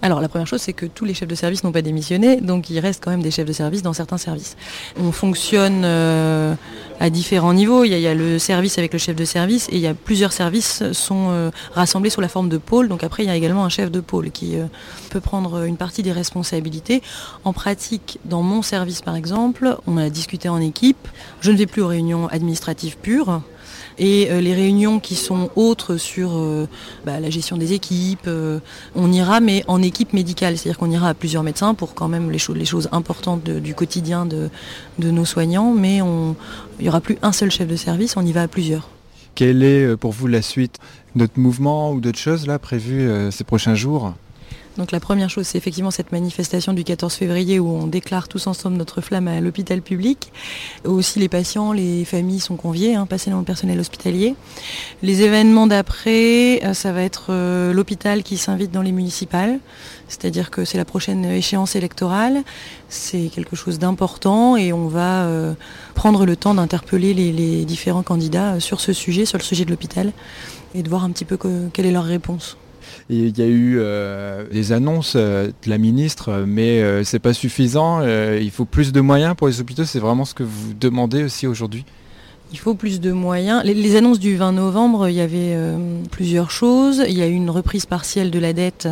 Alors 0.01 0.21
la 0.21 0.29
première 0.29 0.47
chose, 0.47 0.61
c'est 0.61 0.73
que 0.73 0.85
tous 0.85 1.03
les 1.03 1.13
chefs 1.13 1.27
de 1.27 1.35
service 1.35 1.63
n'ont 1.63 1.73
pas 1.73 1.81
démissionné, 1.81 2.37
donc 2.37 2.69
il 2.69 2.79
reste 2.79 3.03
quand 3.03 3.11
même 3.11 3.21
des 3.21 3.31
chefs 3.31 3.45
de 3.45 3.51
service 3.51 3.81
dans 3.81 3.91
certains 3.91 4.17
services. 4.17 4.55
On 4.97 5.11
fonctionne 5.11 5.81
euh, 5.83 6.55
à 7.01 7.09
différents 7.09 7.53
niveaux. 7.53 7.83
Il 7.83 7.91
y, 7.91 8.07
a, 8.07 8.13
le 8.13 8.39
service 8.39 8.77
avec 8.77 8.93
le 8.93 8.99
chef 8.99 9.17
de 9.17 9.25
service 9.25 9.67
et 9.69 9.75
il 9.75 9.81
y 9.81 9.87
a 9.87 9.93
plusieurs 9.93 10.31
services 10.31 10.89
sont 10.93 11.27
euh, 11.31 11.51
rassemblés 11.73 12.09
sous 12.09 12.21
la 12.21 12.29
forme 12.29 12.47
de 12.47 12.57
pôle. 12.57 12.87
Donc 12.87 13.03
après, 13.03 13.23
il 13.23 13.27
y 13.27 13.29
a 13.29 13.35
également 13.35 13.65
un 13.65 13.69
chef 13.69 13.91
de 13.91 13.99
pôle 13.99 14.31
qui 14.31 14.57
euh, 14.57 14.65
peut 15.09 15.19
prendre 15.19 15.63
une 15.63 15.75
partie 15.75 16.01
des 16.01 16.13
responsabilités. 16.13 17.01
En 17.43 17.51
pratique, 17.51 18.19
dans 18.23 18.41
mon 18.41 18.61
service 18.61 19.01
par 19.01 19.17
exemple, 19.17 19.75
on 19.85 19.97
a 19.97 20.09
discuté 20.09 20.47
en 20.47 20.61
équipe. 20.61 21.09
Je 21.41 21.51
ne 21.51 21.57
vais 21.57 21.65
plus 21.65 21.81
aux 21.81 21.87
réunions 21.87 22.27
administratives 22.27 22.95
pures. 22.97 23.41
Et 23.99 24.31
euh, 24.31 24.39
les 24.39 24.53
réunions 24.53 24.99
qui 24.99 25.15
sont 25.15 25.49
autres 25.57 25.97
sur 25.97 26.31
euh, 26.37 26.67
bah, 27.05 27.19
la 27.19 27.29
gestion 27.29 27.57
des 27.57 27.73
équipes, 27.73 28.27
euh, 28.27 28.59
on 28.95 29.11
ira 29.11 29.41
mais 29.41 29.63
en 29.67 29.81
équipe 29.81 30.13
médicale, 30.13 30.57
c'est-à-dire 30.57 30.79
qu'on 30.79 30.89
ira 30.89 31.09
à 31.09 31.13
plusieurs 31.13 31.43
médecins 31.43 31.73
pour 31.73 31.93
quand 31.93 32.07
même 32.07 32.31
les, 32.31 32.39
choses- 32.39 32.89
importantes 32.91 33.43
du 33.43 33.75
quotidien 33.75 34.25
de, 34.25 34.49
nos 34.97 35.25
soignants, 35.25 35.73
mais 35.73 35.97
il 35.97 36.83
n'y 36.83 36.89
aura 36.89 37.01
plus 37.01 37.17
un 37.21 37.33
seul 37.33 37.51
chef 37.51 37.67
de 37.67 37.75
service, 37.75 38.15
on 38.15 38.25
y 38.25 38.31
va 38.31 38.43
à 38.43 38.47
plusieurs. 38.47 38.89
Quelle 39.35 39.63
est 39.63 39.97
pour 39.97 40.11
vous 40.11 40.27
la 40.27 40.41
suite? 40.41 40.77
D'autres 41.15 41.39
mouvements 41.39 41.91
ou 41.91 41.99
d'autres 41.99 42.19
choses 42.19 42.47
là 42.47 42.57
prévues 42.57 43.09
ces 43.31 43.43
prochains 43.43 43.75
jours? 43.75 44.13
Donc 44.80 44.93
la 44.93 45.01
première 45.01 45.30
chose, 45.30 45.45
c'est 45.45 45.57
effectivement 45.57 45.91
cette 45.91 46.13
manifestation 46.13 46.71
du 46.71 46.86
14 46.86 47.13
février 47.13 47.59
où 47.59 47.69
on 47.69 47.86
déclare 47.86 48.30
tous 48.30 48.47
ensemble 48.47 48.77
notre 48.77 49.01
flamme 49.01 49.27
à 49.27 49.41
l'hôpital 49.41 49.82
public. 49.82 50.32
Aussi 50.86 51.19
les 51.19 51.27
patients, 51.27 51.73
les 51.73 52.05
familles 52.05 52.39
sont 52.39 52.55
conviés, 52.55 52.95
hein, 52.95 53.05
passer 53.05 53.30
dans 53.30 53.39
le 53.39 53.43
personnel 53.43 53.77
hospitalier. 53.77 54.36
Les 55.03 55.21
événements 55.21 55.67
d'après, 55.67 56.63
euh, 56.63 56.73
ça 56.73 56.93
va 56.93 57.01
être 57.03 57.25
euh, 57.32 57.73
l'hôpital 57.73 58.23
qui 58.23 58.38
s'invite 58.38 58.71
dans 58.71 58.82
les 58.82 58.93
municipales, 58.93 59.59
c'est-à-dire 60.07 60.49
que 60.49 60.63
c'est 60.63 60.77
la 60.77 60.86
prochaine 60.86 61.25
échéance 61.25 61.75
électorale. 61.75 62.43
C'est 62.88 63.27
quelque 63.36 63.57
chose 63.57 63.80
d'important 63.80 64.55
et 64.55 64.71
on 64.71 64.88
va 64.88 65.25
euh, 65.25 65.55
prendre 65.93 66.25
le 66.25 66.38
temps 66.38 66.53
d'interpeller 66.53 67.13
les, 67.13 67.65
différents 67.65 68.03
candidats 68.03 68.61
sur 68.61 68.80
ce 68.80 68.93
sujet, 68.93 69.25
sur 69.25 69.38
le 69.38 69.43
sujet 69.43 69.65
de 69.65 69.71
l'hôpital, 69.71 70.13
et 70.73 70.84
de 70.84 70.89
voir 70.89 71.03
un 71.03 71.09
petit 71.09 71.25
peu 71.25 71.36
que- 71.36 71.67
quelle 71.73 71.86
est 71.86 71.91
leur 71.91 72.05
réponse. 72.05 72.55
Il 73.12 73.36
y 73.39 73.41
a 73.41 73.47
eu 73.47 73.78
euh, 73.80 74.45
des 74.51 74.72
annonces 74.72 75.14
euh, 75.16 75.47
de 75.47 75.70
la 75.70 75.80
ministre, 75.80 76.43
mais 76.45 76.84
euh, 76.84 77.03
c'est 77.03 77.18
pas 77.18 77.34
suffisant. 77.34 78.03
il 78.03 78.51
faut 78.51 78.66
plus 78.66 78.91
de 78.91 79.01
moyens 79.01 79.36
pour 79.36 79.47
les 79.47 79.60
hôpitaux. 79.60 79.84
C'est 79.84 79.99
vraiment 79.99 80.26
ce 80.26 80.36
que 80.36 80.43
vous 80.43 80.74
demandez 80.80 81.24
aussi 81.24 81.47
aujourd'hui. 81.47 81.86
Il 82.51 82.60
faut 82.60 82.76
plus 82.76 82.99
de 82.99 83.12
moyens. 83.12 83.64
Les, 83.64 83.95
annonces 83.95 84.20
du 84.20 84.36
20 84.36 84.51
novembre, 84.51 85.10
il 85.10 85.16
y 85.16 85.22
avait 85.22 85.55
plusieurs 86.12 86.49
choses. 86.49 87.03
Il 87.07 87.18
y 87.18 87.22
a 87.22 87.28
eu 87.28 87.34
une 87.34 87.49
reprise 87.49 87.86
partielle 87.86 88.32
de 88.32 88.39
la 88.39 88.53
dette 88.53 88.88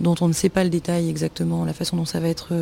dont 0.00 0.14
on 0.22 0.28
ne 0.28 0.32
sait 0.32 0.48
pas 0.48 0.64
le 0.64 0.70
détail 0.70 1.08
exactement, 1.08 1.64
la 1.64 1.74
façon 1.74 1.96
dont 1.96 2.04
ça 2.04 2.18
va 2.18 2.26
être 2.26 2.52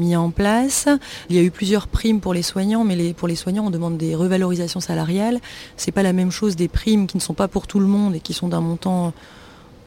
mis 0.00 0.16
en 0.16 0.30
place. 0.30 0.88
Il 1.30 1.36
y 1.36 1.38
a 1.38 1.42
eu 1.42 1.52
plusieurs 1.52 1.86
primes 1.86 2.20
pour 2.20 2.34
les 2.34 2.42
soignants, 2.42 2.82
mais 2.82 3.12
pour 3.12 3.28
les 3.28 3.36
soignants, 3.36 3.66
on 3.66 3.70
demande 3.70 3.98
des 3.98 4.16
revalorisations 4.16 4.80
salariales. 4.80 5.38
C'est 5.76 5.92
pas 5.92 6.02
la 6.02 6.12
même 6.12 6.32
chose 6.32 6.56
des 6.56 6.68
primes 6.68 7.06
qui 7.06 7.16
ne 7.16 7.22
sont 7.22 7.34
pas 7.34 7.46
pour 7.46 7.68
tout 7.68 7.78
le 7.78 7.86
monde 7.86 8.16
et 8.16 8.20
qui 8.20 8.32
sont 8.32 8.48
d'un 8.48 8.60
montant 8.60 9.12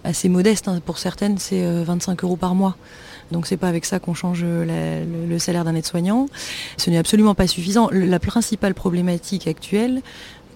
assez 0.04 0.30
modeste. 0.30 0.68
hein. 0.68 0.82
Pour 0.86 0.98
certaines, 0.98 1.38
c'est 1.38 1.64
euh, 1.64 1.84
25 1.86 2.24
euros 2.24 2.36
par 2.36 2.56
mois. 2.56 2.76
Donc 3.32 3.46
c'est 3.46 3.58
pas 3.58 3.68
avec 3.68 3.86
ça 3.86 4.00
qu'on 4.00 4.14
change 4.14 4.42
euh, 4.44 5.06
le, 5.28 5.40
salaire 5.40 5.64
d'un 5.64 5.76
aide-soignant. 5.76 6.28
Ce 6.78 6.90
n'est 6.90 6.98
absolument 6.98 7.36
pas 7.36 7.48
suffisant. 7.48 7.90
La 7.92 8.20
principale 8.20 8.74
problématique 8.74 9.48
actuelle, 9.48 10.02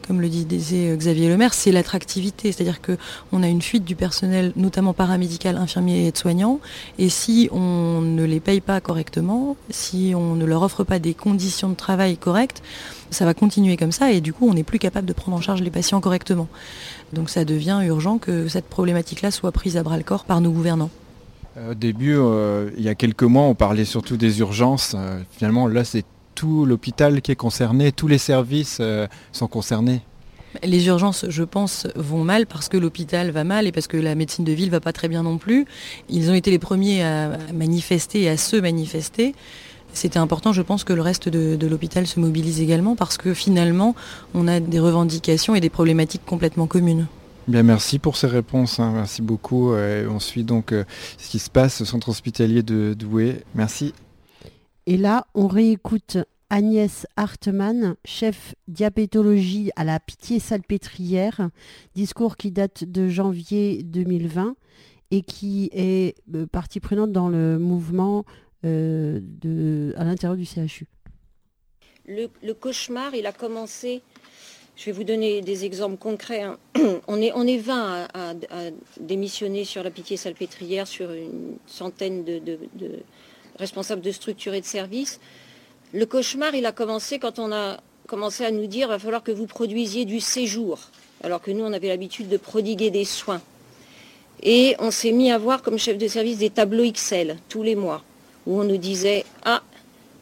comme 0.07 0.21
le 0.21 0.29
disait 0.29 0.89
euh, 0.89 0.95
Xavier 0.95 1.29
Lemaire, 1.29 1.53
c'est 1.53 1.71
l'attractivité. 1.71 2.51
C'est-à-dire 2.51 2.79
qu'on 2.81 3.43
a 3.43 3.47
une 3.47 3.61
fuite 3.61 3.83
du 3.83 3.95
personnel, 3.95 4.53
notamment 4.55 4.93
paramédical, 4.93 5.57
infirmier 5.57 6.03
et 6.03 6.07
aide-soignant. 6.07 6.59
Et 6.97 7.09
si 7.09 7.47
on 7.51 8.01
ne 8.01 8.23
les 8.23 8.39
paye 8.39 8.61
pas 8.61 8.81
correctement, 8.81 9.55
si 9.69 10.13
on 10.15 10.35
ne 10.35 10.45
leur 10.45 10.63
offre 10.63 10.83
pas 10.83 10.99
des 10.99 11.13
conditions 11.13 11.69
de 11.69 11.75
travail 11.75 12.17
correctes, 12.17 12.63
ça 13.11 13.25
va 13.25 13.33
continuer 13.33 13.77
comme 13.77 13.91
ça 13.91 14.11
et 14.11 14.21
du 14.21 14.33
coup 14.33 14.49
on 14.49 14.55
n'est 14.55 14.63
plus 14.63 14.79
capable 14.79 15.07
de 15.07 15.13
prendre 15.13 15.37
en 15.37 15.41
charge 15.41 15.61
les 15.61 15.69
patients 15.69 16.01
correctement. 16.01 16.47
Donc 17.13 17.29
ça 17.29 17.45
devient 17.45 17.79
urgent 17.85 18.17
que 18.17 18.47
cette 18.47 18.65
problématique-là 18.65 19.31
soit 19.31 19.51
prise 19.51 19.77
à 19.77 19.83
bras 19.83 19.97
le 19.97 20.03
corps 20.03 20.25
par 20.25 20.41
nos 20.41 20.51
gouvernants. 20.51 20.89
Euh, 21.57 21.71
Au 21.71 21.73
début, 21.75 22.15
euh, 22.15 22.71
il 22.77 22.83
y 22.83 22.89
a 22.89 22.95
quelques 22.95 23.23
mois, 23.23 23.43
on 23.43 23.55
parlait 23.55 23.85
surtout 23.85 24.17
des 24.17 24.39
urgences. 24.39 24.95
Euh, 24.95 25.19
finalement, 25.31 25.67
là, 25.67 25.83
c'est 25.83 26.03
tout 26.35 26.65
l'hôpital 26.65 27.21
qui 27.21 27.31
est 27.31 27.35
concerné, 27.35 27.91
tous 27.91 28.07
les 28.07 28.17
services 28.17 28.79
euh, 28.81 29.07
sont 29.31 29.47
concernés. 29.47 30.01
Les 30.63 30.85
urgences, 30.87 31.25
je 31.29 31.43
pense, 31.43 31.87
vont 31.95 32.23
mal 32.23 32.45
parce 32.45 32.69
que 32.69 32.77
l'hôpital 32.77 33.31
va 33.31 33.43
mal 33.43 33.65
et 33.65 33.71
parce 33.71 33.87
que 33.87 33.97
la 33.97 34.13
médecine 34.13 34.45
de 34.45 34.51
ville 34.51 34.69
va 34.69 34.79
pas 34.79 34.93
très 34.93 35.07
bien 35.07 35.23
non 35.23 35.39
plus. 35.39 35.65
Ils 36.09 36.29
ont 36.29 36.35
été 36.35 36.51
les 36.51 36.59
premiers 36.59 37.03
à 37.03 37.37
manifester 37.53 38.21
et 38.23 38.29
à 38.29 38.37
se 38.37 38.55
manifester. 38.55 39.33
C'était 39.93 40.19
important, 40.19 40.53
je 40.53 40.61
pense, 40.61 40.83
que 40.83 40.93
le 40.93 41.01
reste 41.01 41.29
de, 41.29 41.55
de 41.55 41.67
l'hôpital 41.67 42.07
se 42.07 42.19
mobilise 42.19 42.61
également 42.61 42.95
parce 42.95 43.17
que 43.17 43.33
finalement, 43.33 43.95
on 44.33 44.47
a 44.47 44.59
des 44.59 44.79
revendications 44.79 45.55
et 45.55 45.59
des 45.61 45.69
problématiques 45.69 46.25
complètement 46.25 46.67
communes. 46.67 47.07
Bien, 47.47 47.63
merci 47.63 47.99
pour 47.99 48.15
ces 48.15 48.27
réponses. 48.27 48.79
hein, 48.79 48.91
Merci 48.93 49.21
beaucoup. 49.21 49.73
On 49.73 50.19
suit 50.19 50.43
donc 50.43 50.71
euh, 50.71 50.85
ce 51.17 51.29
qui 51.29 51.39
se 51.39 51.49
passe 51.49 51.81
au 51.81 51.85
centre 51.85 52.09
hospitalier 52.09 52.63
de 52.63 52.93
Douai. 52.93 53.43
Merci. 53.53 53.93
Et 54.85 54.97
là, 54.97 55.27
on 55.35 55.47
réécoute 55.47 56.17
Agnès 56.49 57.05
Hartmann, 57.17 57.95
chef 58.05 58.55
diabétologie 58.67 59.71
à 59.75 59.83
la 59.83 59.99
Pitié-Salpêtrière, 59.99 61.49
discours 61.95 62.37
qui 62.37 62.51
date 62.51 62.83
de 62.85 63.09
janvier 63.09 63.83
2020 63.83 64.55
et 65.11 65.21
qui 65.21 65.69
est 65.73 66.15
euh, 66.33 66.45
partie 66.45 66.79
prenante 66.79 67.11
dans 67.11 67.27
le 67.29 67.59
mouvement 67.59 68.23
euh, 68.65 69.91
à 69.97 70.03
l'intérieur 70.03 70.37
du 70.37 70.45
CHU. 70.45 70.87
Le, 72.05 72.53
cauchemar, 72.53 73.15
il 73.15 73.25
a 73.25 73.31
commencé. 73.31 74.01
Je 74.75 74.85
vais 74.85 74.91
vous 74.91 75.03
donner 75.03 75.41
des 75.41 75.65
exemples 75.65 75.97
concrets. 75.97 76.41
hein. 76.41 76.57
On, 77.07 77.21
est, 77.21 77.31
on 77.33 77.45
est 77.45 77.57
20 77.57 78.07
à, 78.13 78.33
démissionner 78.99 79.63
sur 79.63 79.83
la 79.83 79.91
pitié 79.91 80.17
salpêtrière, 80.17 80.87
sur 80.87 81.11
une 81.11 81.57
centaine 81.67 82.23
de, 82.23 82.57
responsables 83.57 84.01
de 84.01 84.11
structures 84.11 84.53
et 84.53 84.61
de 84.61 84.65
services. 84.65 85.19
Le 85.93 86.05
cauchemar, 86.05 86.55
il 86.55 86.65
a 86.65 86.71
commencé 86.71 87.19
quand 87.19 87.39
on 87.39 87.51
a 87.51 87.79
commencé 88.07 88.43
à 88.43 88.51
nous 88.51 88.67
dire 88.67 88.87
va 88.87 88.99
falloir 88.99 89.23
que 89.23 89.31
vous 89.31 89.45
produisiez 89.45 90.05
du 90.05 90.19
séjour, 90.19 90.79
alors 91.23 91.41
que 91.41 91.51
nous, 91.51 91.63
on 91.63 91.71
avait 91.71 91.87
l'habitude 91.89 92.27
de 92.27 92.37
prodiguer 92.37 92.89
des 92.89 93.05
soins. 93.05 93.41
Et 94.41 94.75
on 94.79 94.91
s'est 94.91 95.11
mis 95.11 95.31
à 95.31 95.37
voir 95.37 95.61
comme 95.61 95.77
chef 95.77 95.97
de 95.97 96.07
service 96.07 96.39
des 96.39 96.49
tableaux 96.49 96.83
Excel 96.83 97.37
tous 97.47 97.63
les 97.63 97.75
mois, 97.75 98.03
où 98.47 98.59
on 98.59 98.63
nous 98.63 98.77
disait 98.77 99.25
Ah, 99.43 99.61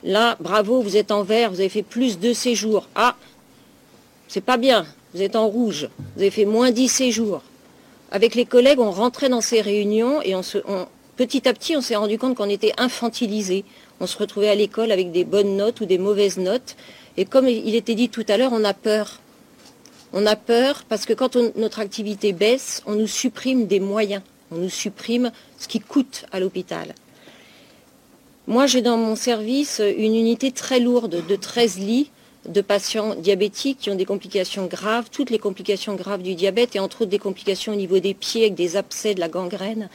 là, 0.03 0.35
bravo, 0.39 0.81
vous 0.81 0.97
êtes 0.97 1.11
en 1.11 1.23
vert, 1.23 1.51
vous 1.51 1.59
avez 1.59 1.69
fait 1.69 1.83
plus 1.83 2.19
de 2.19 2.33
séjours. 2.33 2.87
Ah, 2.95 3.15
c'est 4.27 4.41
pas 4.41 4.57
bien, 4.57 4.85
vous 5.13 5.21
êtes 5.21 5.35
en 5.35 5.47
rouge, 5.47 5.89
vous 6.15 6.21
avez 6.21 6.31
fait 6.31 6.45
moins 6.45 6.71
10 6.71 6.87
séjours. 6.87 7.41
Avec 8.11 8.35
les 8.35 8.45
collègues, 8.45 8.79
on 8.79 8.91
rentrait 8.91 9.29
dans 9.29 9.41
ces 9.41 9.61
réunions 9.61 10.21
et 10.21 10.33
petit 11.15 11.47
à 11.47 11.53
petit, 11.53 11.77
on 11.77 11.81
s'est 11.81 11.95
rendu 11.95 12.17
compte 12.17 12.35
qu'on 12.35 12.49
était 12.49 12.73
infantilisé. 12.77 13.63
On 13.99 14.07
se 14.07 14.17
retrouvait 14.17 14.49
à 14.49 14.55
l'école 14.55 14.91
avec 14.91 15.11
des 15.11 15.23
bonnes 15.23 15.55
notes 15.55 15.81
ou 15.81 15.85
des 15.85 15.97
mauvaises 15.97 16.37
notes. 16.37 16.75
Et 17.17 17.25
comme 17.25 17.47
il 17.47 17.75
était 17.75 17.95
dit 17.95 18.09
tout 18.09 18.25
à 18.27 18.37
l'heure, 18.37 18.51
on 18.53 18.63
a 18.63 18.73
peur. 18.73 19.19
On 20.13 20.25
a 20.25 20.35
peur 20.35 20.83
parce 20.89 21.05
que 21.05 21.13
quand 21.13 21.37
notre 21.55 21.79
activité 21.79 22.33
baisse, 22.33 22.83
on 22.85 22.95
nous 22.95 23.07
supprime 23.07 23.67
des 23.67 23.79
moyens. 23.79 24.23
On 24.51 24.55
nous 24.55 24.69
supprime 24.69 25.31
ce 25.57 25.67
qui 25.67 25.79
coûte 25.79 26.25
à 26.33 26.39
l'hôpital. 26.39 26.93
Moi, 28.47 28.65
j'ai 28.65 28.81
dans 28.81 28.97
mon 28.97 29.15
service 29.15 29.81
une 29.97 30.15
unité 30.15 30.51
très 30.51 30.79
lourde 30.79 31.23
de 31.27 31.35
13 31.35 31.77
lits 31.77 32.09
de 32.49 32.61
patients 32.61 33.13
diabétiques 33.13 33.77
qui 33.79 33.91
ont 33.91 33.95
des 33.95 34.05
complications 34.05 34.65
graves, 34.65 35.09
toutes 35.11 35.29
les 35.29 35.37
complications 35.37 35.93
graves 35.93 36.23
du 36.23 36.33
diabète 36.33 36.75
et 36.75 36.79
entre 36.79 37.03
autres 37.03 37.11
des 37.11 37.19
complications 37.19 37.73
au 37.73 37.75
niveau 37.75 37.99
des 37.99 38.15
pieds 38.15 38.41
avec 38.41 38.55
des 38.55 38.77
abcès, 38.77 39.13
de 39.13 39.19
la 39.19 39.29
gangrène. 39.29 39.89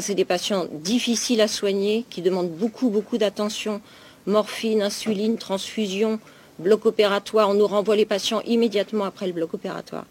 C'est 0.00 0.14
des 0.14 0.24
patients 0.24 0.66
difficiles 0.72 1.42
à 1.42 1.48
soigner 1.48 2.06
qui 2.08 2.22
demandent 2.22 2.50
beaucoup, 2.50 2.88
beaucoup 2.88 3.18
d'attention. 3.18 3.82
Morphine, 4.26 4.80
insuline, 4.80 5.36
transfusion, 5.36 6.18
bloc 6.58 6.86
opératoire. 6.86 7.50
On 7.50 7.54
nous 7.54 7.66
renvoie 7.66 7.94
les 7.94 8.06
patients 8.06 8.40
immédiatement 8.46 9.04
après 9.04 9.26
le 9.26 9.34
bloc 9.34 9.52
opératoire. 9.52 10.06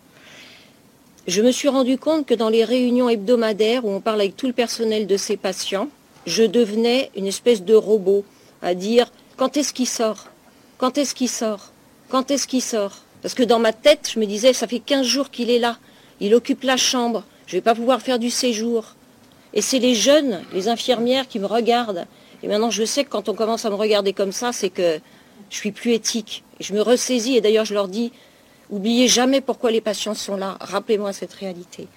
Je 1.28 1.41
me 1.41 1.51
suis 1.51 1.68
rendu 1.68 1.97
compte 1.97 2.28
que 2.28 2.36
dans 2.36 2.49
les 2.49 2.63
réunions 2.63 3.09
hebdomadaires 3.09 3.86
où 3.86 3.89
on 3.89 4.01
parle 4.01 4.22
avec 4.22 4.38
tout 4.38 4.45
le 4.45 4.53
personnel 4.53 5.07
de 5.07 5.18
ces 5.18 5.36
patients, 5.36 5.89
je 6.26 6.43
devenais 6.43 7.11
une 7.15 7.28
espèce 7.28 7.63
de 7.63 7.76
robot 7.76 8.26
à 8.61 8.73
dire 8.73 9.11
quand 9.38 9.57
est-ce 9.57 9.73
qu'il 9.73 9.88
sort? 9.88 10.28
Quand 10.78 10.97
est-ce 10.97 11.13
qu'il 11.13 11.30
sort? 11.30 11.71
Quand 12.09 12.32
est-ce 12.32 12.47
qu'il 12.47 12.61
sort? 12.61 12.97
Parce 13.21 13.34
que 13.34 13.43
dans 13.43 13.59
ma 13.59 13.73
tête, 13.73 14.11
je 14.13 14.19
me 14.19 14.26
disais, 14.26 14.53
ça 14.53 14.67
fait 14.67 14.80
15 14.80 15.05
jours 15.05 15.30
qu'il 15.30 15.49
est 15.49 15.59
là. 15.59 15.78
Il 16.19 16.36
occupe 16.36 16.63
la 16.63 16.78
chambre. 16.78 17.23
Je 17.47 17.55
ne 17.55 17.57
vais 17.57 17.63
pas 17.63 17.76
pouvoir 17.76 18.01
faire 18.01 18.19
du 18.19 18.30
séjour. 18.30 18.95
Et 19.53 19.61
c'est 19.61 19.80
les 19.80 19.95
jeunes, 19.95 20.41
les 20.53 20.67
infirmières 20.67 21.28
qui 21.28 21.39
me 21.39 21.45
regardent. 21.45 22.05
Et 22.43 22.47
maintenant, 22.47 22.69
je 22.69 22.84
sais 22.84 23.03
que 23.03 23.09
quand 23.09 23.30
on 23.30 23.34
commence 23.34 23.65
à 23.65 23.69
me 23.69 23.76
regarder 23.76 24.13
comme 24.13 24.32
ça, 24.32 24.51
c'est 24.51 24.69
que 24.69 24.99
je 25.49 25.55
suis 25.55 25.71
plus 25.71 25.93
éthique. 25.93 26.43
Je 26.59 26.73
me 26.73 26.82
ressaisis 26.82 27.36
et 27.36 27.41
d'ailleurs, 27.41 27.65
je 27.65 27.73
leur 27.73 27.88
dis, 27.88 28.11
oubliez 28.69 29.07
jamais 29.07 29.41
pourquoi 29.41 29.71
les 29.71 29.82
patients 29.82 30.13
sont 30.13 30.36
là. 30.36 30.57
Rappelez-moi 30.59 31.13
cette 31.13 31.34
réalité. 31.34 31.88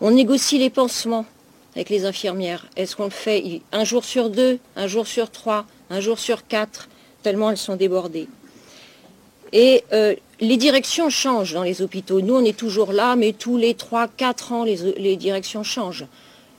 On 0.00 0.10
négocie 0.10 0.58
les 0.58 0.70
pansements 0.70 1.26
avec 1.74 1.90
les 1.90 2.04
infirmières. 2.04 2.66
Est-ce 2.76 2.96
qu'on 2.96 3.04
le 3.04 3.10
fait 3.10 3.62
un 3.72 3.84
jour 3.84 4.04
sur 4.04 4.30
deux, 4.30 4.58
un 4.76 4.86
jour 4.86 5.06
sur 5.06 5.30
trois, 5.30 5.66
un 5.90 6.00
jour 6.00 6.18
sur 6.18 6.46
quatre, 6.46 6.88
tellement 7.22 7.50
elles 7.50 7.56
sont 7.56 7.76
débordées. 7.76 8.28
Et 9.52 9.84
euh, 9.92 10.14
les 10.40 10.56
directions 10.56 11.10
changent 11.10 11.52
dans 11.52 11.62
les 11.62 11.82
hôpitaux. 11.82 12.20
Nous, 12.20 12.34
on 12.34 12.44
est 12.44 12.56
toujours 12.56 12.92
là, 12.92 13.16
mais 13.16 13.32
tous 13.32 13.56
les 13.56 13.74
trois, 13.74 14.08
quatre 14.08 14.52
ans, 14.52 14.64
les, 14.64 15.16
directions 15.16 15.62
changent. 15.62 16.06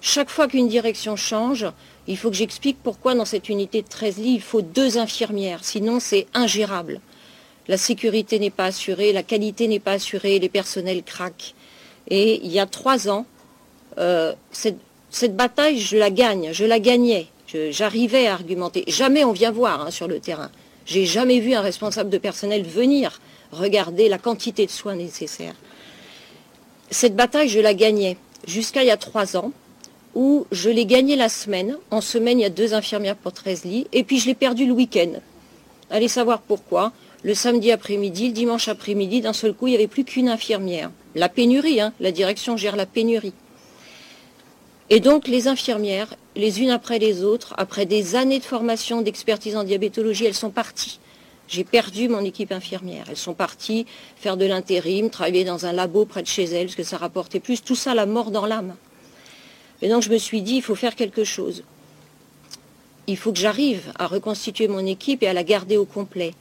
Chaque 0.01 0.29
fois 0.29 0.47
qu'une 0.47 0.67
direction 0.67 1.15
change, 1.15 1.65
il 2.07 2.17
faut 2.17 2.29
que 2.29 2.35
j'explique 2.35 2.77
pourquoi 2.81 3.15
dans 3.15 3.25
cette 3.25 3.49
unité 3.49 3.81
de 3.81 3.87
13 3.87 4.17
lits, 4.17 4.35
il 4.35 4.41
faut 4.41 4.61
deux 4.61 4.97
infirmières. 4.97 5.63
Sinon, 5.63 5.99
c'est 5.99 6.27
ingérable. 6.33 7.01
La 7.67 7.77
sécurité 7.77 8.37
n'est 8.39 8.51
pas 8.51 8.65
assurée, 8.65 9.11
la 9.11 9.23
qualité 9.23 9.67
n'est 9.67 9.79
pas 9.79 9.93
assurée, 9.93 10.39
les 10.39 10.49
personnels 10.49 11.03
craquent. 11.03 11.53
Et 12.09 12.39
il 12.45 12.51
y 12.51 12.59
a 12.59 12.67
trois 12.67 13.09
ans, 13.09 13.25
euh, 13.97 14.33
cette, 14.51 14.77
cette, 15.15 15.35
bataille, 15.37 15.79
je 15.79 15.95
la 15.95 16.09
gagne, 16.09 16.49
je 16.51 16.65
la 16.65 16.79
gagnais. 16.79 17.27
J'arrivais 17.69 18.27
à 18.27 18.33
argumenter. 18.33 18.83
Jamais 18.87 19.23
on 19.23 19.31
vient 19.31 19.51
voir 19.51 19.81
hein, 19.81 19.91
sur 19.91 20.09
le 20.09 20.19
terrain. 20.19 20.49
J'ai 20.85 21.05
jamais 21.05 21.39
vu 21.39 21.53
un 21.53 21.61
responsable 21.61 22.09
de 22.09 22.17
personnel 22.17 22.63
venir 22.63 23.21
regarder 23.53 24.09
la 24.09 24.17
quantité 24.17 24.65
de 24.65 24.71
soins 24.71 24.95
nécessaires. 24.95 25.55
Cette 26.89 27.15
bataille, 27.15 27.47
je 27.47 27.61
la 27.61 27.73
gagnais 27.73 28.17
jusqu'à 28.45 28.83
il 28.83 28.87
y 28.87 28.91
a 28.91 28.97
trois 28.97 29.37
ans, 29.37 29.53
où 30.15 30.45
je 30.51 30.69
l'ai 30.69 30.85
gagnée 30.85 31.15
la 31.15 31.29
semaine. 31.29 31.77
En 31.91 32.01
semaine, 32.01 32.39
il 32.39 32.43
y 32.43 32.45
a 32.45 32.49
deux 32.49 32.73
infirmières 32.73 33.15
pour 33.15 33.31
13 33.31 33.63
lits, 33.63 33.87
et 33.93 34.03
puis 34.03 34.19
je 34.19 34.27
l'ai 34.27 34.35
perdue 34.35 34.65
le 34.65 34.73
week-end. 34.73 35.13
Allez 35.89 36.09
savoir 36.09 36.41
pourquoi. 36.41 36.91
Le 37.23 37.33
samedi 37.33 37.71
après-midi, 37.71 38.27
le 38.27 38.33
dimanche 38.33 38.67
après-midi, 38.67 39.21
d'un 39.21 39.33
seul 39.33 39.53
coup, 39.53 39.67
il 39.67 39.71
n'y 39.71 39.77
avait 39.77 39.87
plus 39.87 40.03
qu'une 40.03 40.27
infirmière. 40.27 40.91
La 41.15 41.29
pénurie, 41.29 41.79
hein, 41.79 41.93
la 42.01 42.11
direction 42.11 42.57
gère 42.57 42.75
la 42.75 42.85
pénurie. 42.85 43.33
Et 44.89 44.99
donc 44.99 45.27
les 45.27 45.47
infirmières, 45.47 46.15
les 46.35 46.61
unes 46.61 46.69
après 46.69 46.99
les 46.99 47.23
autres, 47.23 47.53
après 47.57 47.85
des 47.85 48.15
années 48.15 48.39
de 48.39 48.43
formation, 48.43 49.01
d'expertise 49.01 49.55
en 49.55 49.63
diabétologie, 49.63 50.25
elles 50.25 50.35
sont 50.35 50.51
parties. 50.51 50.99
J'ai 51.47 51.63
perdu 51.63 52.07
mon 52.07 52.21
équipe 52.21 52.51
infirmière. 52.51 53.05
Elles 53.09 53.17
sont 53.17 53.33
parties 53.33 53.85
faire 54.15 54.37
de 54.37 54.45
l'intérim, 54.45 55.09
travailler 55.09 55.43
dans 55.43 55.65
un 55.65 55.71
labo 55.71 56.05
près 56.05 56.21
de 56.21 56.27
chez 56.27 56.43
elles, 56.43 56.65
parce 56.65 56.75
que 56.75 56.83
ça 56.83 56.97
rapportait 56.97 57.39
plus. 57.39 57.61
Tout 57.61 57.75
ça, 57.75 57.93
la 57.93 58.05
mort 58.05 58.31
dans 58.31 58.45
l'âme. 58.45 58.75
Et 59.81 59.89
donc 59.89 60.03
je 60.03 60.09
me 60.09 60.17
suis 60.17 60.41
dit, 60.41 60.55
il 60.55 60.61
faut 60.61 60.75
faire 60.75 60.95
quelque 60.95 61.23
chose. 61.23 61.63
Il 63.07 63.17
faut 63.17 63.31
que 63.31 63.39
j'arrive 63.39 63.91
à 63.99 64.07
reconstituer 64.07 64.67
mon 64.67 64.85
équipe 64.85 65.21
et 65.21 65.27
à 65.27 65.33
la 65.33 65.43
garder 65.43 65.77
au 65.77 65.85
complet. 65.85 66.33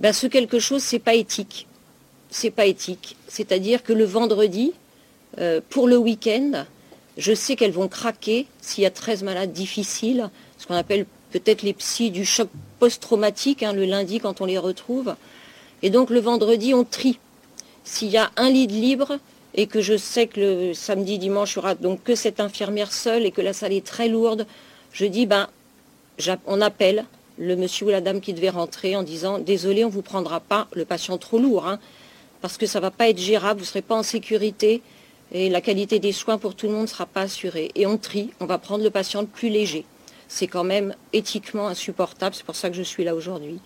Ben, 0.00 0.12
ce 0.12 0.26
quelque 0.26 0.58
chose, 0.58 0.82
c'est 0.82 0.98
pas 0.98 1.14
éthique. 1.14 1.66
C'est 2.30 2.50
pas 2.50 2.66
éthique. 2.66 3.16
C'est-à-dire 3.28 3.82
que 3.82 3.92
le 3.92 4.04
vendredi, 4.04 4.72
euh, 5.38 5.60
pour 5.70 5.88
le 5.88 5.96
week-end, 5.96 6.64
je 7.16 7.32
sais 7.32 7.56
qu'elles 7.56 7.72
vont 7.72 7.88
craquer 7.88 8.46
s'il 8.60 8.82
y 8.82 8.86
a 8.86 8.90
13 8.90 9.22
malades 9.22 9.52
difficiles, 9.52 10.30
ce 10.58 10.66
qu'on 10.66 10.74
appelle 10.74 11.06
peut-être 11.30 11.62
les 11.62 11.72
psys 11.72 12.10
du 12.10 12.24
choc 12.24 12.48
post-traumatique, 12.78 13.62
hein, 13.62 13.72
le 13.72 13.84
lundi 13.84 14.20
quand 14.20 14.40
on 14.40 14.46
les 14.46 14.58
retrouve. 14.58 15.14
Et 15.82 15.90
donc 15.90 16.10
le 16.10 16.20
vendredi, 16.20 16.74
on 16.74 16.84
trie. 16.84 17.18
S'il 17.84 18.08
y 18.08 18.16
a 18.16 18.30
un 18.36 18.50
lit 18.50 18.66
libre 18.66 19.18
et 19.54 19.66
que 19.66 19.80
je 19.80 19.96
sais 19.96 20.26
que 20.26 20.40
le 20.40 20.74
samedi, 20.74 21.18
dimanche, 21.18 21.54
il 21.54 21.58
n'y 21.58 21.64
aura 21.64 21.74
donc 21.74 22.02
que 22.02 22.14
cette 22.14 22.40
infirmière 22.40 22.92
seule 22.92 23.26
et 23.26 23.30
que 23.30 23.40
la 23.40 23.52
salle 23.52 23.72
est 23.72 23.86
très 23.86 24.08
lourde, 24.08 24.46
je 24.92 25.06
dis, 25.06 25.26
ben, 25.26 25.48
on 26.46 26.60
appelle 26.60 27.04
le 27.38 27.56
monsieur 27.56 27.86
ou 27.86 27.90
la 27.90 28.00
dame 28.00 28.20
qui 28.20 28.32
devait 28.32 28.50
rentrer 28.50 28.96
en 28.96 29.02
disant, 29.02 29.38
désolé, 29.38 29.84
on 29.84 29.88
ne 29.88 29.92
vous 29.92 30.02
prendra 30.02 30.40
pas 30.40 30.68
le 30.72 30.84
patient 30.84 31.18
trop 31.18 31.38
lourd, 31.38 31.66
hein, 31.66 31.78
parce 32.40 32.56
que 32.56 32.66
ça 32.66 32.78
ne 32.78 32.82
va 32.82 32.90
pas 32.90 33.08
être 33.08 33.18
gérable, 33.18 33.60
vous 33.60 33.64
ne 33.64 33.68
serez 33.68 33.82
pas 33.82 33.96
en 33.96 34.02
sécurité 34.02 34.82
et 35.34 35.50
la 35.50 35.60
qualité 35.60 35.98
des 35.98 36.12
soins 36.12 36.38
pour 36.38 36.54
tout 36.54 36.66
le 36.66 36.72
monde 36.72 36.82
ne 36.82 36.86
sera 36.86 37.06
pas 37.06 37.22
assurée. 37.22 37.72
Et 37.74 37.86
on 37.86 37.98
trie, 37.98 38.30
on 38.40 38.46
va 38.46 38.56
prendre 38.56 38.84
le 38.84 38.90
patient 38.90 39.20
le 39.20 39.26
plus 39.26 39.48
léger. 39.48 39.84
C'est 40.28 40.46
quand 40.46 40.64
même 40.64 40.94
éthiquement 41.12 41.66
insupportable, 41.66 42.34
c'est 42.34 42.46
pour 42.46 42.56
ça 42.56 42.70
que 42.70 42.76
je 42.76 42.82
suis 42.82 43.04
là 43.04 43.14
aujourd'hui. 43.14 43.58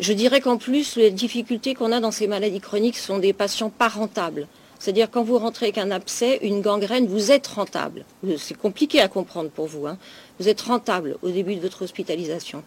Je 0.00 0.12
dirais 0.12 0.40
qu'en 0.40 0.56
plus, 0.56 0.96
les 0.96 1.10
difficultés 1.10 1.74
qu'on 1.74 1.92
a 1.92 2.00
dans 2.00 2.10
ces 2.10 2.26
maladies 2.26 2.60
chroniques 2.60 2.96
sont 2.96 3.18
des 3.18 3.32
patients 3.32 3.70
pas 3.70 3.88
rentables. 3.88 4.48
C'est-à-dire 4.78 5.10
quand 5.10 5.22
vous 5.22 5.38
rentrez 5.38 5.66
avec 5.66 5.78
un 5.78 5.90
abcès, 5.90 6.38
une 6.42 6.60
gangrène, 6.60 7.06
vous 7.06 7.32
êtes 7.32 7.46
rentable. 7.46 8.04
C'est 8.38 8.56
compliqué 8.56 9.00
à 9.00 9.08
comprendre 9.08 9.50
pour 9.50 9.66
vous. 9.66 9.86
Hein. 9.86 9.98
Vous 10.38 10.48
êtes 10.48 10.60
rentable 10.60 11.16
au 11.22 11.30
début 11.30 11.56
de 11.56 11.60
votre 11.60 11.82
hospitalisation. 11.82 12.62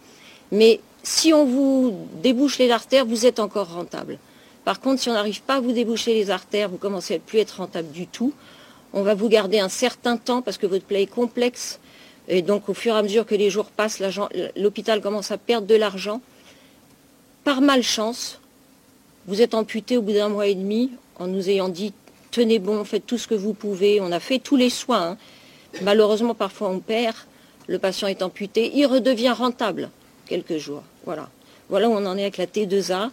Mais 0.50 0.80
si 1.02 1.32
on 1.32 1.44
vous 1.44 2.08
débouche 2.22 2.58
les 2.58 2.70
artères, 2.70 3.06
vous 3.06 3.26
êtes 3.26 3.38
encore 3.38 3.72
rentable. 3.72 4.18
Par 4.70 4.78
contre, 4.78 5.02
si 5.02 5.08
on 5.08 5.14
n'arrive 5.14 5.42
pas 5.42 5.56
à 5.56 5.60
vous 5.60 5.72
déboucher 5.72 6.14
les 6.14 6.30
artères, 6.30 6.68
vous 6.68 6.76
commencez 6.76 7.14
à 7.14 7.16
ne 7.16 7.22
plus 7.22 7.40
être 7.40 7.56
rentable 7.56 7.90
du 7.90 8.06
tout. 8.06 8.32
On 8.92 9.02
va 9.02 9.16
vous 9.16 9.28
garder 9.28 9.58
un 9.58 9.68
certain 9.68 10.16
temps 10.16 10.42
parce 10.42 10.58
que 10.58 10.66
votre 10.68 10.84
plaie 10.84 11.02
est 11.02 11.06
complexe. 11.10 11.80
Et 12.28 12.40
donc, 12.40 12.68
au 12.68 12.72
fur 12.72 12.94
et 12.94 12.98
à 12.98 13.02
mesure 13.02 13.26
que 13.26 13.34
les 13.34 13.50
jours 13.50 13.64
passent, 13.64 14.00
l'hôpital 14.54 15.00
commence 15.00 15.32
à 15.32 15.38
perdre 15.38 15.66
de 15.66 15.74
l'argent. 15.74 16.20
Par 17.42 17.62
malchance, 17.62 18.38
vous 19.26 19.42
êtes 19.42 19.54
amputé 19.54 19.96
au 19.96 20.02
bout 20.02 20.12
d'un 20.12 20.28
mois 20.28 20.46
et 20.46 20.54
demi 20.54 20.92
en 21.18 21.26
nous 21.26 21.50
ayant 21.50 21.68
dit 21.68 21.92
tenez 22.30 22.60
bon, 22.60 22.84
faites 22.84 23.06
tout 23.06 23.18
ce 23.18 23.26
que 23.26 23.34
vous 23.34 23.54
pouvez. 23.54 24.00
On 24.00 24.12
a 24.12 24.20
fait 24.20 24.38
tous 24.38 24.54
les 24.54 24.70
soins. 24.70 25.02
Hein. 25.02 25.16
Malheureusement, 25.82 26.36
parfois 26.36 26.68
on 26.68 26.78
perd. 26.78 27.16
Le 27.66 27.80
patient 27.80 28.06
est 28.06 28.22
amputé. 28.22 28.70
Il 28.72 28.86
redevient 28.86 29.30
rentable 29.30 29.90
quelques 30.26 30.58
jours. 30.58 30.84
Voilà. 31.06 31.28
Voilà 31.68 31.88
où 31.88 31.92
on 31.92 32.06
en 32.06 32.16
est 32.16 32.22
avec 32.22 32.36
la 32.36 32.46
T2A. 32.46 33.10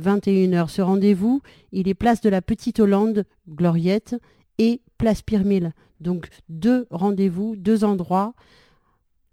21h. 0.00 0.68
Ce 0.68 0.80
rendez-vous, 0.80 1.42
il 1.70 1.86
est 1.86 1.92
place 1.92 2.22
de 2.22 2.30
la 2.30 2.40
Petite 2.40 2.80
Hollande, 2.80 3.26
Gloriette, 3.46 4.16
et 4.56 4.80
place 4.96 5.20
Pirmille. 5.20 5.74
Donc 6.00 6.28
deux 6.48 6.86
rendez-vous, 6.90 7.56
deux 7.56 7.84
endroits. 7.84 8.32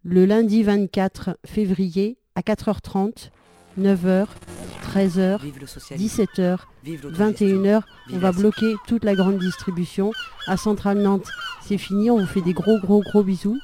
Le 0.04 0.26
lundi 0.26 0.64
24 0.64 1.38
février 1.46 2.18
à 2.34 2.42
4h30, 2.42 3.30
9h, 3.80 4.26
13h, 4.96 5.42
Vive 5.42 5.60
le 5.60 5.68
socialisme. 5.68 6.24
17h, 6.24 6.58
Vive 6.84 7.04
l'autogestion. 7.04 7.48
21h. 7.48 7.82
On 8.12 8.18
va 8.18 8.32
bloquer 8.32 8.74
toute 8.88 9.04
la 9.04 9.14
grande 9.14 9.38
distribution. 9.38 10.12
À 10.48 10.58
Centrale 10.58 10.98
Nantes, 10.98 11.30
c'est 11.62 11.78
fini. 11.78 12.10
On 12.10 12.18
vous 12.18 12.26
fait 12.26 12.42
des 12.42 12.54
gros, 12.54 12.80
gros, 12.80 13.02
gros 13.02 13.22
bisous. 13.22 13.60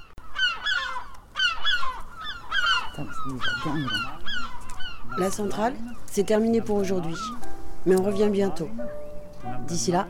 La 5.17 5.31
centrale, 5.31 5.73
c'est 6.05 6.25
terminé 6.25 6.61
pour 6.61 6.75
aujourd'hui. 6.75 7.17
Mais 7.87 7.99
on 7.99 8.03
revient 8.03 8.29
bientôt. 8.29 8.69
D'ici 9.67 9.91
là, 9.91 10.07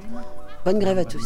bonne 0.66 0.80
grève 0.80 0.98
à 0.98 1.06
tous. 1.06 1.26